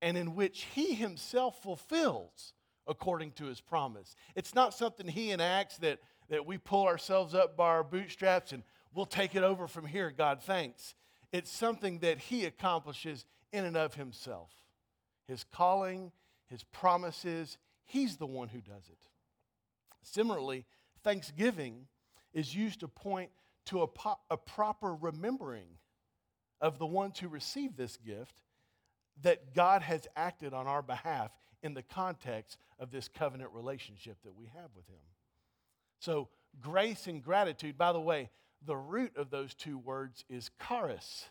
and 0.00 0.16
in 0.16 0.34
which 0.34 0.66
he 0.74 0.94
himself 0.94 1.62
fulfills 1.62 2.52
according 2.86 3.32
to 3.32 3.44
his 3.46 3.60
promise. 3.60 4.14
It's 4.34 4.54
not 4.54 4.74
something 4.74 5.06
he 5.06 5.30
enacts 5.30 5.78
that, 5.78 6.00
that 6.28 6.46
we 6.46 6.58
pull 6.58 6.86
ourselves 6.86 7.34
up 7.34 7.56
by 7.56 7.68
our 7.68 7.84
bootstraps 7.84 8.52
and 8.52 8.62
we'll 8.94 9.06
take 9.06 9.34
it 9.34 9.42
over 9.42 9.66
from 9.66 9.86
here, 9.86 10.10
God 10.10 10.42
thanks. 10.42 10.94
It's 11.32 11.50
something 11.50 12.00
that 12.00 12.18
he 12.18 12.44
accomplishes 12.44 13.24
in 13.52 13.64
and 13.64 13.76
of 13.76 13.94
himself. 13.94 14.50
His 15.26 15.44
calling, 15.44 16.12
his 16.48 16.62
promises, 16.64 17.58
He's 17.86 18.16
the 18.16 18.26
one 18.26 18.48
who 18.48 18.60
does 18.60 18.88
it. 18.88 19.08
Similarly, 20.02 20.64
thanksgiving 21.02 21.86
is 22.32 22.54
used 22.54 22.80
to 22.80 22.88
point 22.88 23.30
to 23.66 23.82
a, 23.82 23.86
po- 23.86 24.18
a 24.30 24.36
proper 24.36 24.94
remembering 24.94 25.78
of 26.60 26.78
the 26.78 26.86
ones 26.86 27.18
who 27.18 27.28
receive 27.28 27.76
this 27.76 27.96
gift 27.96 28.34
that 29.22 29.54
God 29.54 29.82
has 29.82 30.08
acted 30.16 30.52
on 30.52 30.66
our 30.66 30.82
behalf 30.82 31.30
in 31.64 31.74
the 31.74 31.82
context 31.82 32.58
of 32.78 32.92
this 32.92 33.08
covenant 33.08 33.50
relationship 33.52 34.18
that 34.22 34.36
we 34.36 34.46
have 34.54 34.70
with 34.76 34.86
Him. 34.86 35.02
So, 35.98 36.28
grace 36.60 37.08
and 37.08 37.20
gratitude, 37.20 37.76
by 37.76 37.92
the 37.92 38.00
way, 38.00 38.30
the 38.64 38.76
root 38.76 39.16
of 39.16 39.30
those 39.30 39.54
two 39.54 39.78
words 39.78 40.24
is 40.30 40.50
charis, 40.68 41.26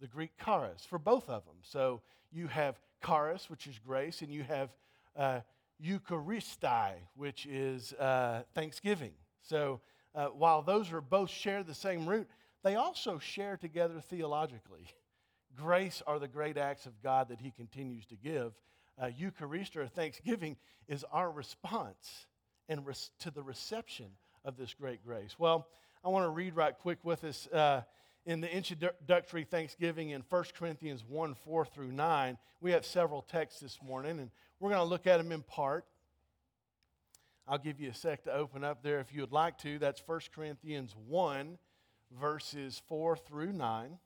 the 0.00 0.06
Greek 0.06 0.32
charis, 0.44 0.84
for 0.84 0.98
both 0.98 1.30
of 1.30 1.46
them. 1.46 1.56
So, 1.62 2.02
you 2.30 2.48
have 2.48 2.78
charis, 3.06 3.48
which 3.48 3.66
is 3.66 3.78
grace, 3.78 4.20
and 4.20 4.30
you 4.30 4.42
have 4.42 4.68
uh, 5.16 5.40
Eucharistai, 5.82 6.92
which 7.14 7.46
is 7.46 7.92
uh, 7.94 8.42
Thanksgiving. 8.54 9.12
So 9.42 9.80
uh, 10.14 10.26
while 10.26 10.62
those 10.62 10.92
are 10.92 11.00
both 11.00 11.30
share 11.30 11.62
the 11.62 11.74
same 11.74 12.06
root, 12.06 12.28
they 12.62 12.74
also 12.74 13.18
share 13.18 13.56
together 13.56 14.00
theologically. 14.00 14.86
Grace 15.56 16.02
are 16.06 16.18
the 16.18 16.28
great 16.28 16.58
acts 16.58 16.86
of 16.86 17.02
God 17.02 17.28
that 17.28 17.40
He 17.40 17.50
continues 17.50 18.04
to 18.06 18.16
give. 18.16 18.52
Uh, 19.00 19.10
Eucharist 19.16 19.76
or 19.76 19.86
Thanksgiving 19.86 20.56
is 20.88 21.04
our 21.12 21.30
response 21.30 22.26
and 22.68 22.84
res- 22.84 23.10
to 23.20 23.30
the 23.30 23.42
reception 23.42 24.06
of 24.44 24.56
this 24.56 24.74
great 24.74 25.04
grace. 25.04 25.36
Well, 25.38 25.68
I 26.04 26.08
want 26.08 26.24
to 26.24 26.30
read 26.30 26.56
right 26.56 26.76
quick 26.76 26.98
with 27.04 27.24
us 27.24 27.46
uh, 27.48 27.82
in 28.26 28.40
the 28.40 28.52
introductory 28.52 29.44
Thanksgiving 29.44 30.10
in 30.10 30.22
1 30.28 30.44
Corinthians 30.58 31.04
1 31.08 31.34
4 31.34 31.64
through 31.64 31.92
9. 31.92 32.38
We 32.60 32.72
have 32.72 32.84
several 32.84 33.22
texts 33.22 33.60
this 33.60 33.78
morning, 33.82 34.18
and 34.18 34.30
we're 34.58 34.70
going 34.70 34.80
to 34.80 34.88
look 34.88 35.06
at 35.06 35.18
them 35.18 35.32
in 35.32 35.42
part. 35.42 35.86
I'll 37.46 37.58
give 37.58 37.80
you 37.80 37.90
a 37.90 37.94
sec 37.94 38.24
to 38.24 38.32
open 38.32 38.64
up 38.64 38.82
there 38.82 39.00
if 39.00 39.14
you 39.14 39.22
would 39.22 39.32
like 39.32 39.58
to. 39.58 39.78
That's 39.78 40.02
1 40.04 40.20
Corinthians 40.34 40.94
1, 41.06 41.56
verses 42.20 42.82
4 42.88 43.16
through 43.16 43.52
9. 43.52 43.98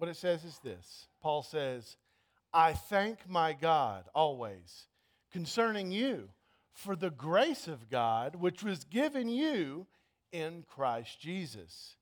What 0.00 0.08
it 0.08 0.16
says 0.16 0.46
is 0.46 0.58
this 0.64 1.08
Paul 1.20 1.42
says, 1.42 1.98
I 2.54 2.72
thank 2.72 3.28
my 3.28 3.52
God 3.52 4.04
always 4.14 4.86
concerning 5.30 5.92
you 5.92 6.30
for 6.72 6.96
the 6.96 7.10
grace 7.10 7.68
of 7.68 7.90
God 7.90 8.34
which 8.34 8.62
was 8.62 8.84
given 8.84 9.28
you 9.28 9.86
in 10.32 10.64
Christ 10.66 11.20
Jesus. 11.20 11.96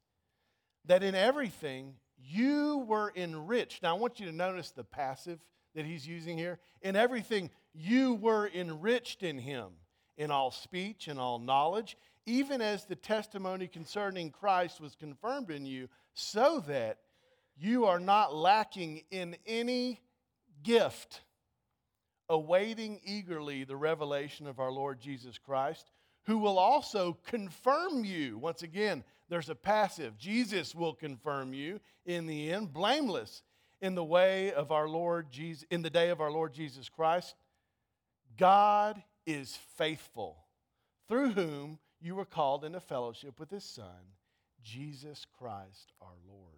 That 0.84 1.02
in 1.02 1.16
everything 1.16 1.94
you 2.16 2.84
were 2.86 3.12
enriched. 3.16 3.82
Now, 3.82 3.96
I 3.96 3.98
want 3.98 4.20
you 4.20 4.26
to 4.26 4.32
notice 4.32 4.70
the 4.70 4.84
passive 4.84 5.40
that 5.74 5.84
he's 5.84 6.06
using 6.06 6.38
here. 6.38 6.60
In 6.82 6.94
everything, 6.94 7.50
you 7.74 8.14
were 8.14 8.48
enriched 8.54 9.24
in 9.24 9.38
him, 9.38 9.70
in 10.16 10.30
all 10.30 10.52
speech 10.52 11.08
and 11.08 11.18
all 11.18 11.40
knowledge, 11.40 11.96
even 12.26 12.62
as 12.62 12.84
the 12.84 12.94
testimony 12.94 13.66
concerning 13.66 14.30
Christ 14.30 14.80
was 14.80 14.94
confirmed 14.94 15.50
in 15.50 15.66
you, 15.66 15.88
so 16.14 16.60
that 16.68 16.98
you 17.58 17.86
are 17.86 18.00
not 18.00 18.34
lacking 18.34 19.02
in 19.10 19.36
any 19.46 20.00
gift, 20.62 21.22
awaiting 22.28 23.00
eagerly 23.04 23.64
the 23.64 23.76
revelation 23.76 24.46
of 24.46 24.60
our 24.60 24.70
Lord 24.70 25.00
Jesus 25.00 25.38
Christ, 25.38 25.90
who 26.26 26.38
will 26.38 26.58
also 26.58 27.16
confirm 27.26 28.04
you. 28.04 28.38
Once 28.38 28.62
again, 28.62 29.02
there's 29.28 29.48
a 29.48 29.54
passive. 29.54 30.16
Jesus 30.18 30.74
will 30.74 30.94
confirm 30.94 31.52
you 31.52 31.80
in 32.06 32.26
the 32.26 32.52
end, 32.52 32.72
blameless 32.72 33.42
in 33.80 33.94
the 33.94 34.04
way 34.04 34.52
of 34.52 34.72
our 34.72 34.88
Lord 34.88 35.30
Jesus, 35.30 35.64
in 35.70 35.82
the 35.82 35.90
day 35.90 36.10
of 36.10 36.20
our 36.20 36.30
Lord 36.30 36.52
Jesus 36.52 36.88
Christ. 36.88 37.34
God 38.36 39.02
is 39.26 39.58
faithful, 39.76 40.36
through 41.08 41.30
whom 41.30 41.78
you 42.00 42.14
were 42.14 42.24
called 42.24 42.64
into 42.64 42.80
fellowship 42.80 43.40
with 43.40 43.50
his 43.50 43.64
Son, 43.64 44.14
Jesus 44.62 45.26
Christ 45.38 45.92
our 46.00 46.16
Lord. 46.28 46.57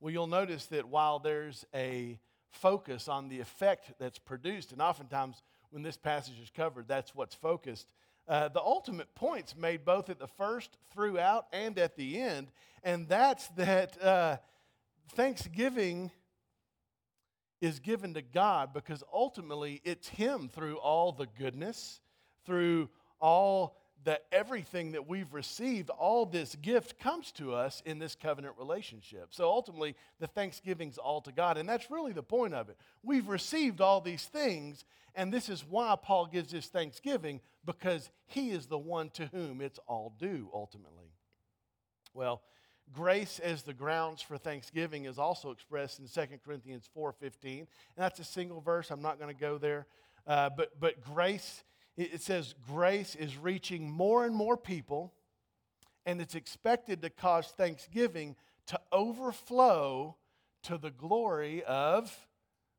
Well, 0.00 0.12
you'll 0.12 0.28
notice 0.28 0.66
that 0.66 0.88
while 0.88 1.18
there's 1.18 1.64
a 1.74 2.20
focus 2.50 3.08
on 3.08 3.28
the 3.28 3.40
effect 3.40 3.92
that's 3.98 4.18
produced, 4.18 4.70
and 4.70 4.80
oftentimes 4.80 5.42
when 5.70 5.82
this 5.82 5.96
passage 5.96 6.38
is 6.40 6.50
covered, 6.50 6.86
that's 6.86 7.14
what's 7.14 7.34
focused. 7.34 7.88
Uh, 8.28 8.48
the 8.48 8.60
ultimate 8.60 9.12
point's 9.16 9.56
made 9.56 9.84
both 9.84 10.08
at 10.08 10.20
the 10.20 10.28
first, 10.28 10.76
throughout, 10.92 11.46
and 11.52 11.78
at 11.78 11.96
the 11.96 12.20
end, 12.20 12.48
and 12.84 13.08
that's 13.08 13.48
that 13.48 14.00
uh, 14.02 14.36
thanksgiving 15.14 16.12
is 17.60 17.80
given 17.80 18.14
to 18.14 18.22
God 18.22 18.72
because 18.72 19.02
ultimately 19.12 19.80
it's 19.82 20.08
Him 20.08 20.48
through 20.48 20.76
all 20.76 21.10
the 21.10 21.26
goodness, 21.38 22.00
through 22.46 22.88
all 23.20 23.77
the 24.04 24.20
everything 24.32 24.92
that 24.92 25.08
we've 25.08 25.32
received, 25.34 25.90
all 25.90 26.24
this 26.24 26.54
gift 26.56 26.98
comes 26.98 27.32
to 27.32 27.54
us 27.54 27.82
in 27.84 27.98
this 27.98 28.14
covenant 28.14 28.54
relationship. 28.58 29.28
So 29.30 29.44
ultimately, 29.44 29.96
the 30.20 30.26
thanksgiving's 30.26 30.98
all 30.98 31.20
to 31.22 31.32
God, 31.32 31.58
and 31.58 31.68
that's 31.68 31.90
really 31.90 32.12
the 32.12 32.22
point 32.22 32.54
of 32.54 32.68
it. 32.68 32.76
We've 33.02 33.28
received 33.28 33.80
all 33.80 34.00
these 34.00 34.24
things, 34.24 34.84
and 35.14 35.32
this 35.32 35.48
is 35.48 35.64
why 35.68 35.96
Paul 36.00 36.26
gives 36.26 36.52
this 36.52 36.66
thanksgiving 36.66 37.40
because 37.64 38.10
he 38.26 38.50
is 38.50 38.66
the 38.66 38.78
one 38.78 39.10
to 39.10 39.26
whom 39.26 39.60
it's 39.60 39.80
all 39.86 40.14
due 40.18 40.48
ultimately. 40.54 41.12
Well, 42.14 42.42
grace 42.92 43.38
as 43.38 43.62
the 43.62 43.74
grounds 43.74 44.22
for 44.22 44.38
thanksgiving 44.38 45.04
is 45.04 45.18
also 45.18 45.50
expressed 45.50 45.98
in 45.98 46.06
2 46.06 46.38
corinthians 46.44 46.88
4.15 46.96 47.58
and 47.58 47.66
that's 47.96 48.18
a 48.18 48.24
single 48.24 48.60
verse 48.62 48.90
i'm 48.90 49.02
not 49.02 49.18
going 49.18 49.34
to 49.34 49.38
go 49.38 49.58
there 49.58 49.86
uh, 50.26 50.48
but, 50.56 50.78
but 50.80 51.02
grace 51.02 51.64
it 51.98 52.22
says 52.22 52.54
grace 52.66 53.14
is 53.14 53.36
reaching 53.36 53.90
more 53.90 54.24
and 54.24 54.34
more 54.34 54.56
people 54.56 55.12
and 56.06 56.20
it's 56.20 56.34
expected 56.34 57.02
to 57.02 57.10
cause 57.10 57.48
thanksgiving 57.48 58.36
to 58.66 58.80
overflow 58.92 60.16
to 60.62 60.78
the 60.78 60.90
glory 60.90 61.62
of 61.64 62.10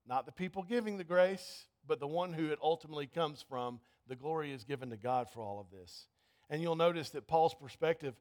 not 0.08 0.26
the 0.26 0.32
people 0.32 0.64
giving 0.64 0.98
the 0.98 1.04
grace 1.04 1.66
but 1.88 2.00
the 2.00 2.08
one 2.08 2.34
who 2.34 2.48
it 2.48 2.60
ultimately 2.62 3.08
comes 3.08 3.44
from 3.48 3.80
the 4.08 4.16
glory 4.16 4.52
is 4.52 4.64
given 4.64 4.90
to 4.90 4.98
god 4.98 5.30
for 5.30 5.44
all 5.44 5.60
of 5.60 5.70
this 5.70 6.08
and 6.50 6.62
you'll 6.62 6.76
notice 6.76 7.10
that 7.10 7.28
paul's 7.28 7.54
perspective 7.54 8.16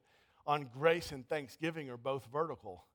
on 0.49 0.67
grace 0.73 1.11
and 1.11 1.29
thanksgiving 1.29 1.91
are 1.91 1.97
both 1.97 2.25
vertical. 2.33 2.85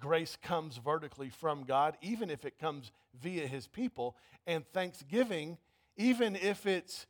Grace 0.00 0.36
comes 0.42 0.78
vertically 0.78 1.28
from 1.28 1.62
God, 1.62 1.96
even 2.02 2.28
if 2.28 2.44
it 2.44 2.58
comes 2.58 2.90
via 3.22 3.46
his 3.46 3.68
people. 3.68 4.16
And 4.48 4.66
thanksgiving, 4.72 5.56
even 5.96 6.34
if 6.34 6.66
it's 6.66 7.06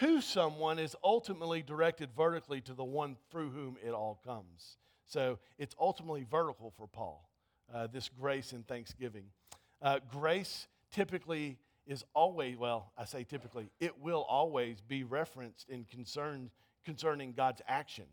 to 0.00 0.20
someone, 0.20 0.78
is 0.78 0.96
ultimately 1.02 1.62
directed 1.62 2.10
vertically 2.16 2.60
to 2.62 2.74
the 2.74 2.84
one 2.84 3.16
through 3.30 3.50
whom 3.50 3.76
it 3.84 3.90
all 3.90 4.20
comes. 4.24 4.76
So 5.06 5.38
it's 5.58 5.74
ultimately 5.78 6.26
vertical 6.30 6.72
for 6.76 6.86
Paul, 6.86 7.28
uh, 7.72 7.88
this 7.88 8.08
grace 8.08 8.52
and 8.52 8.66
thanksgiving. 8.66 9.24
Uh, 9.82 9.98
grace 10.10 10.66
typically 10.90 11.58
is 11.86 12.04
always, 12.14 12.56
well, 12.56 12.92
I 12.96 13.04
say 13.04 13.24
typically, 13.24 13.70
it 13.80 14.00
will 14.00 14.24
always 14.28 14.80
be 14.80 15.04
referenced 15.04 15.68
in 15.68 15.84
concern, 15.84 16.50
concerning 16.84 17.32
God's 17.32 17.60
action. 17.68 18.06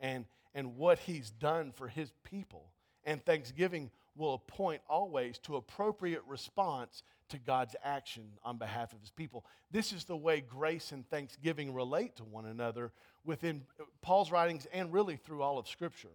And 0.00 0.26
and 0.54 0.76
what 0.76 0.98
he's 1.00 1.30
done 1.30 1.72
for 1.72 1.88
his 1.88 2.12
people. 2.22 2.70
And 3.04 3.22
thanksgiving 3.24 3.90
will 4.16 4.38
point 4.38 4.80
always 4.88 5.38
to 5.38 5.56
appropriate 5.56 6.22
response 6.26 7.02
to 7.28 7.38
God's 7.38 7.74
action 7.82 8.24
on 8.44 8.58
behalf 8.58 8.92
of 8.92 9.00
his 9.00 9.10
people. 9.10 9.44
This 9.70 9.92
is 9.92 10.04
the 10.04 10.16
way 10.16 10.40
grace 10.40 10.92
and 10.92 11.08
thanksgiving 11.08 11.74
relate 11.74 12.16
to 12.16 12.24
one 12.24 12.46
another 12.46 12.92
within 13.24 13.62
Paul's 14.02 14.30
writings 14.30 14.66
and 14.72 14.92
really 14.92 15.16
through 15.16 15.42
all 15.42 15.58
of 15.58 15.68
Scripture. 15.68 16.10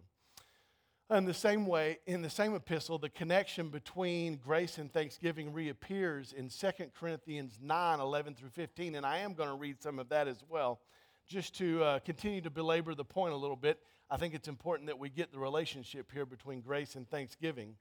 In 1.10 1.24
the 1.24 1.34
same 1.34 1.66
way, 1.66 1.98
in 2.06 2.22
the 2.22 2.30
same 2.30 2.54
epistle, 2.54 2.96
the 2.96 3.08
connection 3.08 3.68
between 3.68 4.36
grace 4.36 4.78
and 4.78 4.92
thanksgiving 4.92 5.52
reappears 5.52 6.32
in 6.32 6.48
2 6.48 6.70
Corinthians 6.98 7.58
9 7.60 7.98
11 7.98 8.34
through 8.34 8.50
15. 8.50 8.94
And 8.94 9.04
I 9.04 9.18
am 9.18 9.34
going 9.34 9.48
to 9.48 9.56
read 9.56 9.82
some 9.82 9.98
of 9.98 10.08
that 10.10 10.28
as 10.28 10.44
well, 10.48 10.78
just 11.26 11.56
to 11.58 11.82
uh, 11.82 11.98
continue 11.98 12.40
to 12.42 12.50
belabor 12.50 12.94
the 12.94 13.04
point 13.04 13.34
a 13.34 13.36
little 13.36 13.56
bit. 13.56 13.80
I 14.08 14.18
think 14.18 14.34
it's 14.34 14.46
important 14.46 14.86
that 14.86 15.00
we 15.00 15.10
get 15.10 15.32
the 15.32 15.40
relationship 15.40 16.12
here 16.12 16.26
between 16.26 16.60
grace 16.60 16.94
and 16.94 17.10
thanksgiving. 17.10 17.74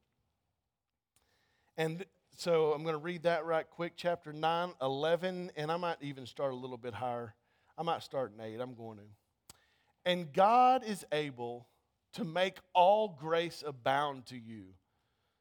And 1.78 2.06
so 2.40 2.72
I'm 2.72 2.84
going 2.84 2.94
to 2.94 3.00
read 3.00 3.24
that 3.24 3.44
right 3.44 3.70
quick, 3.70 3.94
chapter 3.98 4.32
9, 4.32 4.72
11, 4.82 5.52
and 5.58 5.70
I 5.70 5.76
might 5.76 5.98
even 6.00 6.26
start 6.26 6.54
a 6.54 6.56
little 6.56 6.78
bit 6.78 6.94
higher. 6.94 7.36
I 7.78 7.84
might 7.84 8.02
start 8.02 8.32
in 8.34 8.40
8. 8.40 8.62
I'm 8.62 8.76
going 8.76 8.98
to. 8.98 9.04
And 10.06 10.32
God 10.32 10.86
is 10.86 11.06
able 11.12 11.68
to 12.14 12.24
make 12.24 12.56
all 12.74 13.10
grace 13.20 13.62
abound 13.68 14.28
to 14.28 14.38
you, 14.38 14.68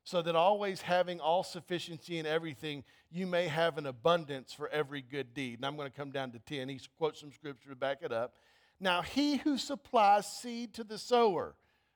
so 0.03 0.23
that 0.23 0.35
always 0.35 0.81
having 0.81 1.21
all 1.21 1.45
sufficiency 1.45 2.19
in 2.19 2.27
everything, 2.27 2.83
you 3.13 3.29
may 3.29 3.47
have 3.47 3.79
an 3.79 3.87
abundance 3.87 4.53
for 4.53 4.69
every 4.69 5.01
good 5.01 5.35
deed. 5.35 5.61
And 5.61 5.67
I'm 5.67 5.77
going 5.77 5.89
to 5.89 5.97
come 5.97 6.11
down 6.11 6.33
to 6.33 6.41
10. 6.41 6.69
He 6.69 6.81
quotes 6.99 7.21
some 7.21 7.31
scripture 7.31 7.69
to 7.69 7.77
back 7.77 7.99
it 8.03 8.11
up. 8.11 8.35
Now, 8.81 9.03
he 9.03 9.37
who 9.37 9.57
supplies 9.57 10.27
seed 10.27 10.75
to 10.75 10.83
the 10.83 10.99
sower, 10.99 11.55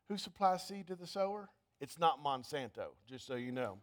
who 0.09 0.17
supplies 0.17 0.69
seed 0.69 0.87
to 0.87 0.95
the 0.95 1.09
sower? 1.09 1.49
It's 1.81 1.99
not 1.99 2.23
Monsanto, 2.23 2.91
just 3.09 3.27
so 3.27 3.35
you 3.35 3.51
know. 3.51 3.79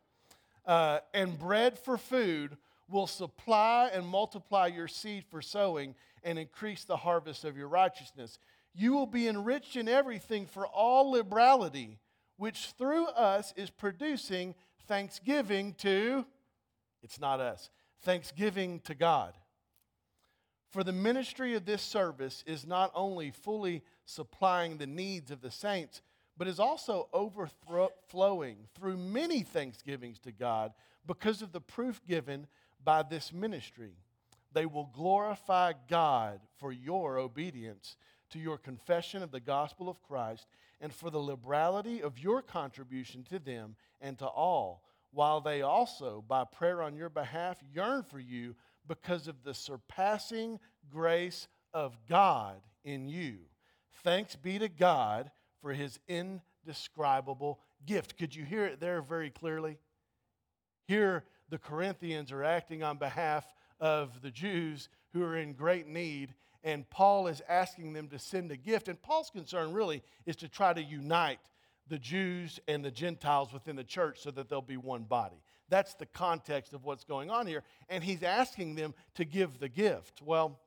Uh, 0.65 0.99
and 1.13 1.37
bread 1.37 1.77
for 1.79 1.97
food 1.97 2.57
will 2.89 3.07
supply 3.07 3.89
and 3.93 4.05
multiply 4.05 4.67
your 4.67 4.87
seed 4.87 5.23
for 5.29 5.41
sowing 5.41 5.95
and 6.23 6.37
increase 6.39 6.83
the 6.83 6.97
harvest 6.97 7.45
of 7.45 7.57
your 7.57 7.67
righteousness. 7.67 8.39
You 8.73 8.93
will 8.93 9.07
be 9.07 9.27
enriched 9.27 9.75
in 9.75 9.87
everything 9.87 10.47
for 10.47 10.65
all 10.67 11.11
liberality, 11.11 11.99
which 12.37 12.73
through 12.77 13.05
us 13.07 13.53
is 13.55 13.69
producing 13.69 14.55
thanksgiving 14.87 15.73
to, 15.75 16.25
it's 17.03 17.19
not 17.19 17.39
us, 17.39 17.69
thanksgiving 18.01 18.79
to 18.81 18.95
God. 18.95 19.33
For 20.71 20.83
the 20.83 20.93
ministry 20.93 21.55
of 21.55 21.65
this 21.65 21.81
service 21.81 22.43
is 22.45 22.65
not 22.65 22.91
only 22.93 23.31
fully 23.31 23.83
supplying 24.05 24.77
the 24.77 24.87
needs 24.87 25.31
of 25.31 25.41
the 25.41 25.51
saints, 25.51 26.01
but 26.39 26.47
is 26.47 26.59
also 26.59 27.09
overflowing 27.11 28.55
through 28.73 28.95
many 28.95 29.41
thanksgivings 29.41 30.17
to 30.19 30.31
God 30.31 30.71
because 31.05 31.41
of 31.41 31.51
the 31.51 31.59
proof 31.59 32.01
given 32.07 32.47
by 32.81 33.03
this 33.03 33.33
ministry. 33.33 33.91
They 34.53 34.65
will 34.65 34.89
glorify 34.95 35.73
God 35.89 36.39
for 36.57 36.71
your 36.71 37.17
obedience 37.17 37.97
to 38.29 38.39
your 38.39 38.57
confession 38.57 39.21
of 39.21 39.31
the 39.31 39.41
gospel 39.41 39.89
of 39.89 40.01
Christ 40.01 40.47
and 40.79 40.93
for 40.93 41.09
the 41.09 41.19
liberality 41.19 42.01
of 42.01 42.17
your 42.17 42.41
contribution 42.41 43.25
to 43.25 43.39
them 43.39 43.75
and 43.99 44.17
to 44.19 44.25
all, 44.25 44.85
while 45.11 45.41
they 45.41 45.61
also, 45.61 46.23
by 46.25 46.45
prayer 46.45 46.81
on 46.81 46.95
your 46.95 47.09
behalf, 47.09 47.57
yearn 47.73 48.01
for 48.01 48.19
you 48.19 48.55
because 48.87 49.27
of 49.27 49.43
the 49.43 49.53
surpassing 49.53 50.57
grace 50.89 51.49
of 51.73 51.97
God 52.07 52.61
in 52.85 53.09
you. 53.09 53.39
Thanks 54.03 54.37
be 54.37 54.57
to 54.57 54.69
God 54.69 55.31
for 55.61 55.73
his 55.73 55.99
indescribable 56.07 57.59
gift. 57.85 58.17
Could 58.17 58.35
you 58.35 58.45
hear 58.45 58.65
it 58.65 58.79
there 58.79 59.01
very 59.01 59.29
clearly? 59.29 59.77
Here, 60.87 61.23
the 61.49 61.57
Corinthians 61.57 62.31
are 62.31 62.43
acting 62.43 62.83
on 62.83 62.97
behalf 62.97 63.45
of 63.79 64.21
the 64.21 64.31
Jews 64.31 64.89
who 65.13 65.23
are 65.23 65.37
in 65.37 65.53
great 65.53 65.87
need, 65.87 66.33
and 66.63 66.89
Paul 66.89 67.27
is 67.27 67.41
asking 67.47 67.93
them 67.93 68.07
to 68.09 68.19
send 68.19 68.51
a 68.51 68.57
gift. 68.57 68.87
And 68.87 69.01
Paul's 69.01 69.29
concern 69.29 69.73
really 69.73 70.03
is 70.25 70.35
to 70.37 70.49
try 70.49 70.73
to 70.73 70.81
unite 70.81 71.39
the 71.87 71.97
Jews 71.97 72.59
and 72.67 72.83
the 72.83 72.91
Gentiles 72.91 73.51
within 73.51 73.75
the 73.75 73.83
church 73.83 74.19
so 74.21 74.31
that 74.31 74.49
they'll 74.49 74.61
be 74.61 74.77
one 74.77 75.03
body. 75.03 75.41
That's 75.69 75.93
the 75.95 76.05
context 76.05 76.73
of 76.73 76.83
what's 76.83 77.03
going 77.03 77.29
on 77.29 77.47
here. 77.47 77.63
And 77.87 78.03
he's 78.03 78.23
asking 78.23 78.75
them 78.75 78.93
to 79.15 79.25
give 79.25 79.59
the 79.59 79.69
gift. 79.69 80.21
Well, 80.23 80.59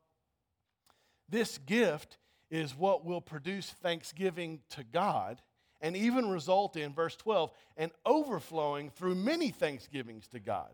this 1.29 1.57
gift 1.59 2.17
is 2.53 2.77
what 2.77 3.03
will 3.03 3.19
produce 3.19 3.71
thanksgiving 3.81 4.59
to 4.69 4.83
God 4.83 5.41
and 5.81 5.97
even 5.97 6.29
result 6.29 6.77
in, 6.77 6.93
verse 6.93 7.15
12, 7.15 7.51
an 7.77 7.89
overflowing 8.05 8.91
through 8.91 9.15
many 9.15 9.49
thanksgivings 9.49 10.27
to 10.27 10.39
God. 10.39 10.69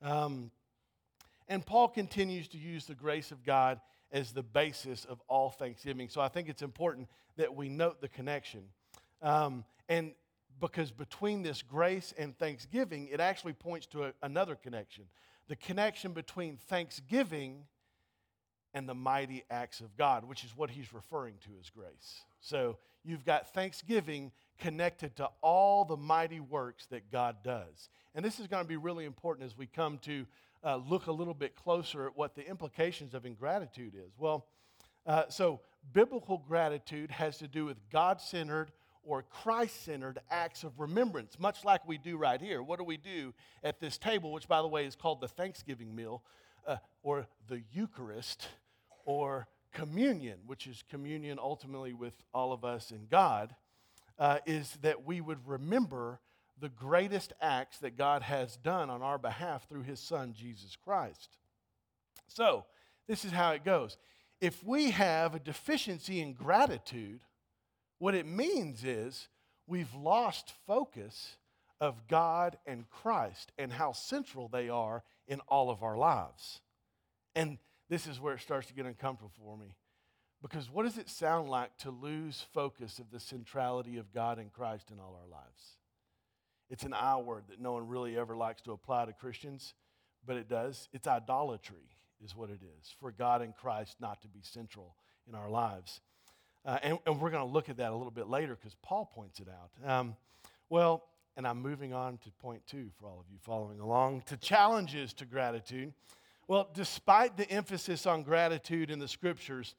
Um, 0.00 0.50
and 1.46 1.64
Paul 1.64 1.88
continues 1.88 2.48
to 2.48 2.58
use 2.58 2.86
the 2.86 2.94
grace 2.94 3.32
of 3.32 3.44
God 3.44 3.82
as 4.12 4.32
the 4.32 4.42
basis 4.42 5.04
of 5.04 5.20
all 5.28 5.50
thanksgiving. 5.50 6.08
So 6.08 6.22
I 6.22 6.28
think 6.28 6.48
it's 6.48 6.62
important 6.62 7.08
that 7.36 7.54
we 7.54 7.68
note 7.68 8.00
the 8.00 8.08
connection. 8.08 8.62
Um, 9.20 9.66
and 9.90 10.12
because 10.58 10.90
between 10.90 11.42
this 11.42 11.60
grace 11.60 12.14
and 12.16 12.34
thanksgiving, 12.38 13.08
it 13.12 13.20
actually 13.20 13.52
points 13.52 13.86
to 13.88 14.04
a, 14.04 14.12
another 14.22 14.54
connection 14.54 15.04
the 15.48 15.56
connection 15.56 16.12
between 16.12 16.56
thanksgiving 16.56 17.66
and 18.74 18.88
the 18.88 18.94
mighty 18.94 19.44
acts 19.50 19.80
of 19.80 19.96
God, 19.96 20.24
which 20.24 20.44
is 20.44 20.50
what 20.56 20.68
he's 20.68 20.92
referring 20.92 21.34
to 21.44 21.50
as 21.60 21.70
grace. 21.70 22.22
So 22.40 22.76
you've 23.04 23.24
got 23.24 23.54
thanksgiving 23.54 24.32
connected 24.58 25.16
to 25.16 25.30
all 25.40 25.84
the 25.84 25.96
mighty 25.96 26.40
works 26.40 26.86
that 26.86 27.10
God 27.10 27.36
does. 27.44 27.88
And 28.14 28.24
this 28.24 28.40
is 28.40 28.46
going 28.46 28.62
to 28.62 28.68
be 28.68 28.76
really 28.76 29.04
important 29.04 29.46
as 29.46 29.56
we 29.56 29.66
come 29.66 29.98
to 29.98 30.26
uh, 30.64 30.76
look 30.76 31.06
a 31.06 31.12
little 31.12 31.34
bit 31.34 31.54
closer 31.54 32.06
at 32.06 32.16
what 32.16 32.34
the 32.34 32.46
implications 32.46 33.14
of 33.14 33.24
ingratitude 33.24 33.94
is. 33.94 34.12
Well, 34.18 34.46
uh, 35.06 35.24
so 35.28 35.60
biblical 35.92 36.38
gratitude 36.38 37.10
has 37.10 37.38
to 37.38 37.48
do 37.48 37.64
with 37.64 37.76
God 37.90 38.20
centered 38.20 38.72
or 39.06 39.22
Christ 39.22 39.84
centered 39.84 40.18
acts 40.30 40.64
of 40.64 40.80
remembrance, 40.80 41.38
much 41.38 41.64
like 41.64 41.86
we 41.86 41.98
do 41.98 42.16
right 42.16 42.40
here. 42.40 42.62
What 42.62 42.78
do 42.78 42.84
we 42.84 42.96
do 42.96 43.34
at 43.62 43.78
this 43.78 43.98
table, 43.98 44.32
which, 44.32 44.48
by 44.48 44.62
the 44.62 44.68
way, 44.68 44.86
is 44.86 44.96
called 44.96 45.20
the 45.20 45.28
Thanksgiving 45.28 45.94
meal 45.94 46.22
uh, 46.66 46.76
or 47.02 47.26
the 47.48 47.62
Eucharist 47.72 48.48
or 49.04 49.46
communion, 49.72 50.38
which 50.46 50.66
is 50.66 50.84
communion 50.88 51.38
ultimately 51.38 51.92
with 51.92 52.14
all 52.32 52.52
of 52.52 52.64
us 52.64 52.90
in 52.90 53.06
God, 53.10 53.54
uh, 54.18 54.38
is 54.46 54.78
that 54.82 55.04
we 55.04 55.20
would 55.20 55.46
remember 55.46 56.20
the 56.60 56.68
greatest 56.68 57.32
acts 57.40 57.78
that 57.78 57.98
God 57.98 58.22
has 58.22 58.56
done 58.56 58.88
on 58.88 59.02
our 59.02 59.18
behalf 59.18 59.68
through 59.68 59.82
his 59.82 59.98
Son, 59.98 60.34
Jesus 60.36 60.76
Christ. 60.76 61.36
So, 62.28 62.64
this 63.06 63.24
is 63.24 63.32
how 63.32 63.50
it 63.52 63.64
goes. 63.64 63.96
If 64.40 64.64
we 64.64 64.90
have 64.92 65.34
a 65.34 65.40
deficiency 65.40 66.20
in 66.20 66.32
gratitude, 66.32 67.20
what 67.98 68.14
it 68.14 68.26
means 68.26 68.84
is 68.84 69.28
we've 69.66 69.94
lost 69.94 70.52
focus 70.66 71.36
of 71.80 72.06
God 72.08 72.56
and 72.66 72.88
Christ 72.88 73.52
and 73.58 73.72
how 73.72 73.92
central 73.92 74.48
they 74.48 74.68
are 74.68 75.02
in 75.26 75.40
all 75.48 75.70
of 75.70 75.82
our 75.82 75.96
lives. 75.96 76.60
And 77.34 77.58
this 77.88 78.06
is 78.06 78.20
where 78.20 78.34
it 78.34 78.40
starts 78.40 78.66
to 78.68 78.74
get 78.74 78.86
uncomfortable 78.86 79.32
for 79.38 79.56
me. 79.56 79.74
Because 80.42 80.70
what 80.70 80.84
does 80.84 80.98
it 80.98 81.08
sound 81.08 81.48
like 81.48 81.76
to 81.78 81.90
lose 81.90 82.44
focus 82.52 82.98
of 82.98 83.10
the 83.10 83.20
centrality 83.20 83.96
of 83.96 84.12
God 84.12 84.38
and 84.38 84.52
Christ 84.52 84.90
in 84.90 84.98
all 84.98 85.18
our 85.18 85.30
lives? 85.30 85.78
It's 86.68 86.84
an 86.84 86.92
I 86.92 87.16
word 87.16 87.44
that 87.48 87.60
no 87.60 87.72
one 87.72 87.88
really 87.88 88.18
ever 88.18 88.36
likes 88.36 88.62
to 88.62 88.72
apply 88.72 89.06
to 89.06 89.12
Christians, 89.12 89.74
but 90.26 90.36
it 90.36 90.48
does. 90.48 90.88
It's 90.92 91.06
idolatry, 91.06 91.88
is 92.22 92.36
what 92.36 92.50
it 92.50 92.60
is, 92.62 92.94
for 93.00 93.10
God 93.10 93.42
and 93.42 93.54
Christ 93.54 93.96
not 94.00 94.20
to 94.22 94.28
be 94.28 94.40
central 94.42 94.96
in 95.28 95.34
our 95.34 95.48
lives. 95.48 96.00
Uh, 96.64 96.78
and, 96.82 96.98
and, 97.06 97.20
we're 97.20 97.30
going 97.30 97.46
to 97.46 97.52
look 97.52 97.68
at 97.68 97.76
that 97.76 97.92
a 97.92 97.94
little 97.94 98.10
bit 98.10 98.28
later 98.28 98.56
because 98.56 98.74
Paul 98.82 99.10
points 99.14 99.38
it 99.40 99.48
out. 99.48 99.90
Um, 99.90 100.16
well, 100.70 101.04
and 101.36 101.46
I'm 101.46 101.60
moving 101.60 101.92
on 101.92 102.18
to 102.18 102.30
point 102.30 102.62
two 102.66 102.90
for 102.98 103.06
all 103.06 103.20
of 103.20 103.26
you 103.30 103.38
following 103.42 103.80
along 103.80 104.22
to 104.26 104.36
challenges 104.36 105.12
to 105.14 105.26
gratitude. 105.26 105.92
Well, 106.46 106.68
despite 106.74 107.36
the 107.36 107.50
emphasis 107.50 108.06
on 108.06 108.22
gratitude 108.22 108.90
in 108.90 108.98
the 108.98 109.08
scriptures, 109.08 109.74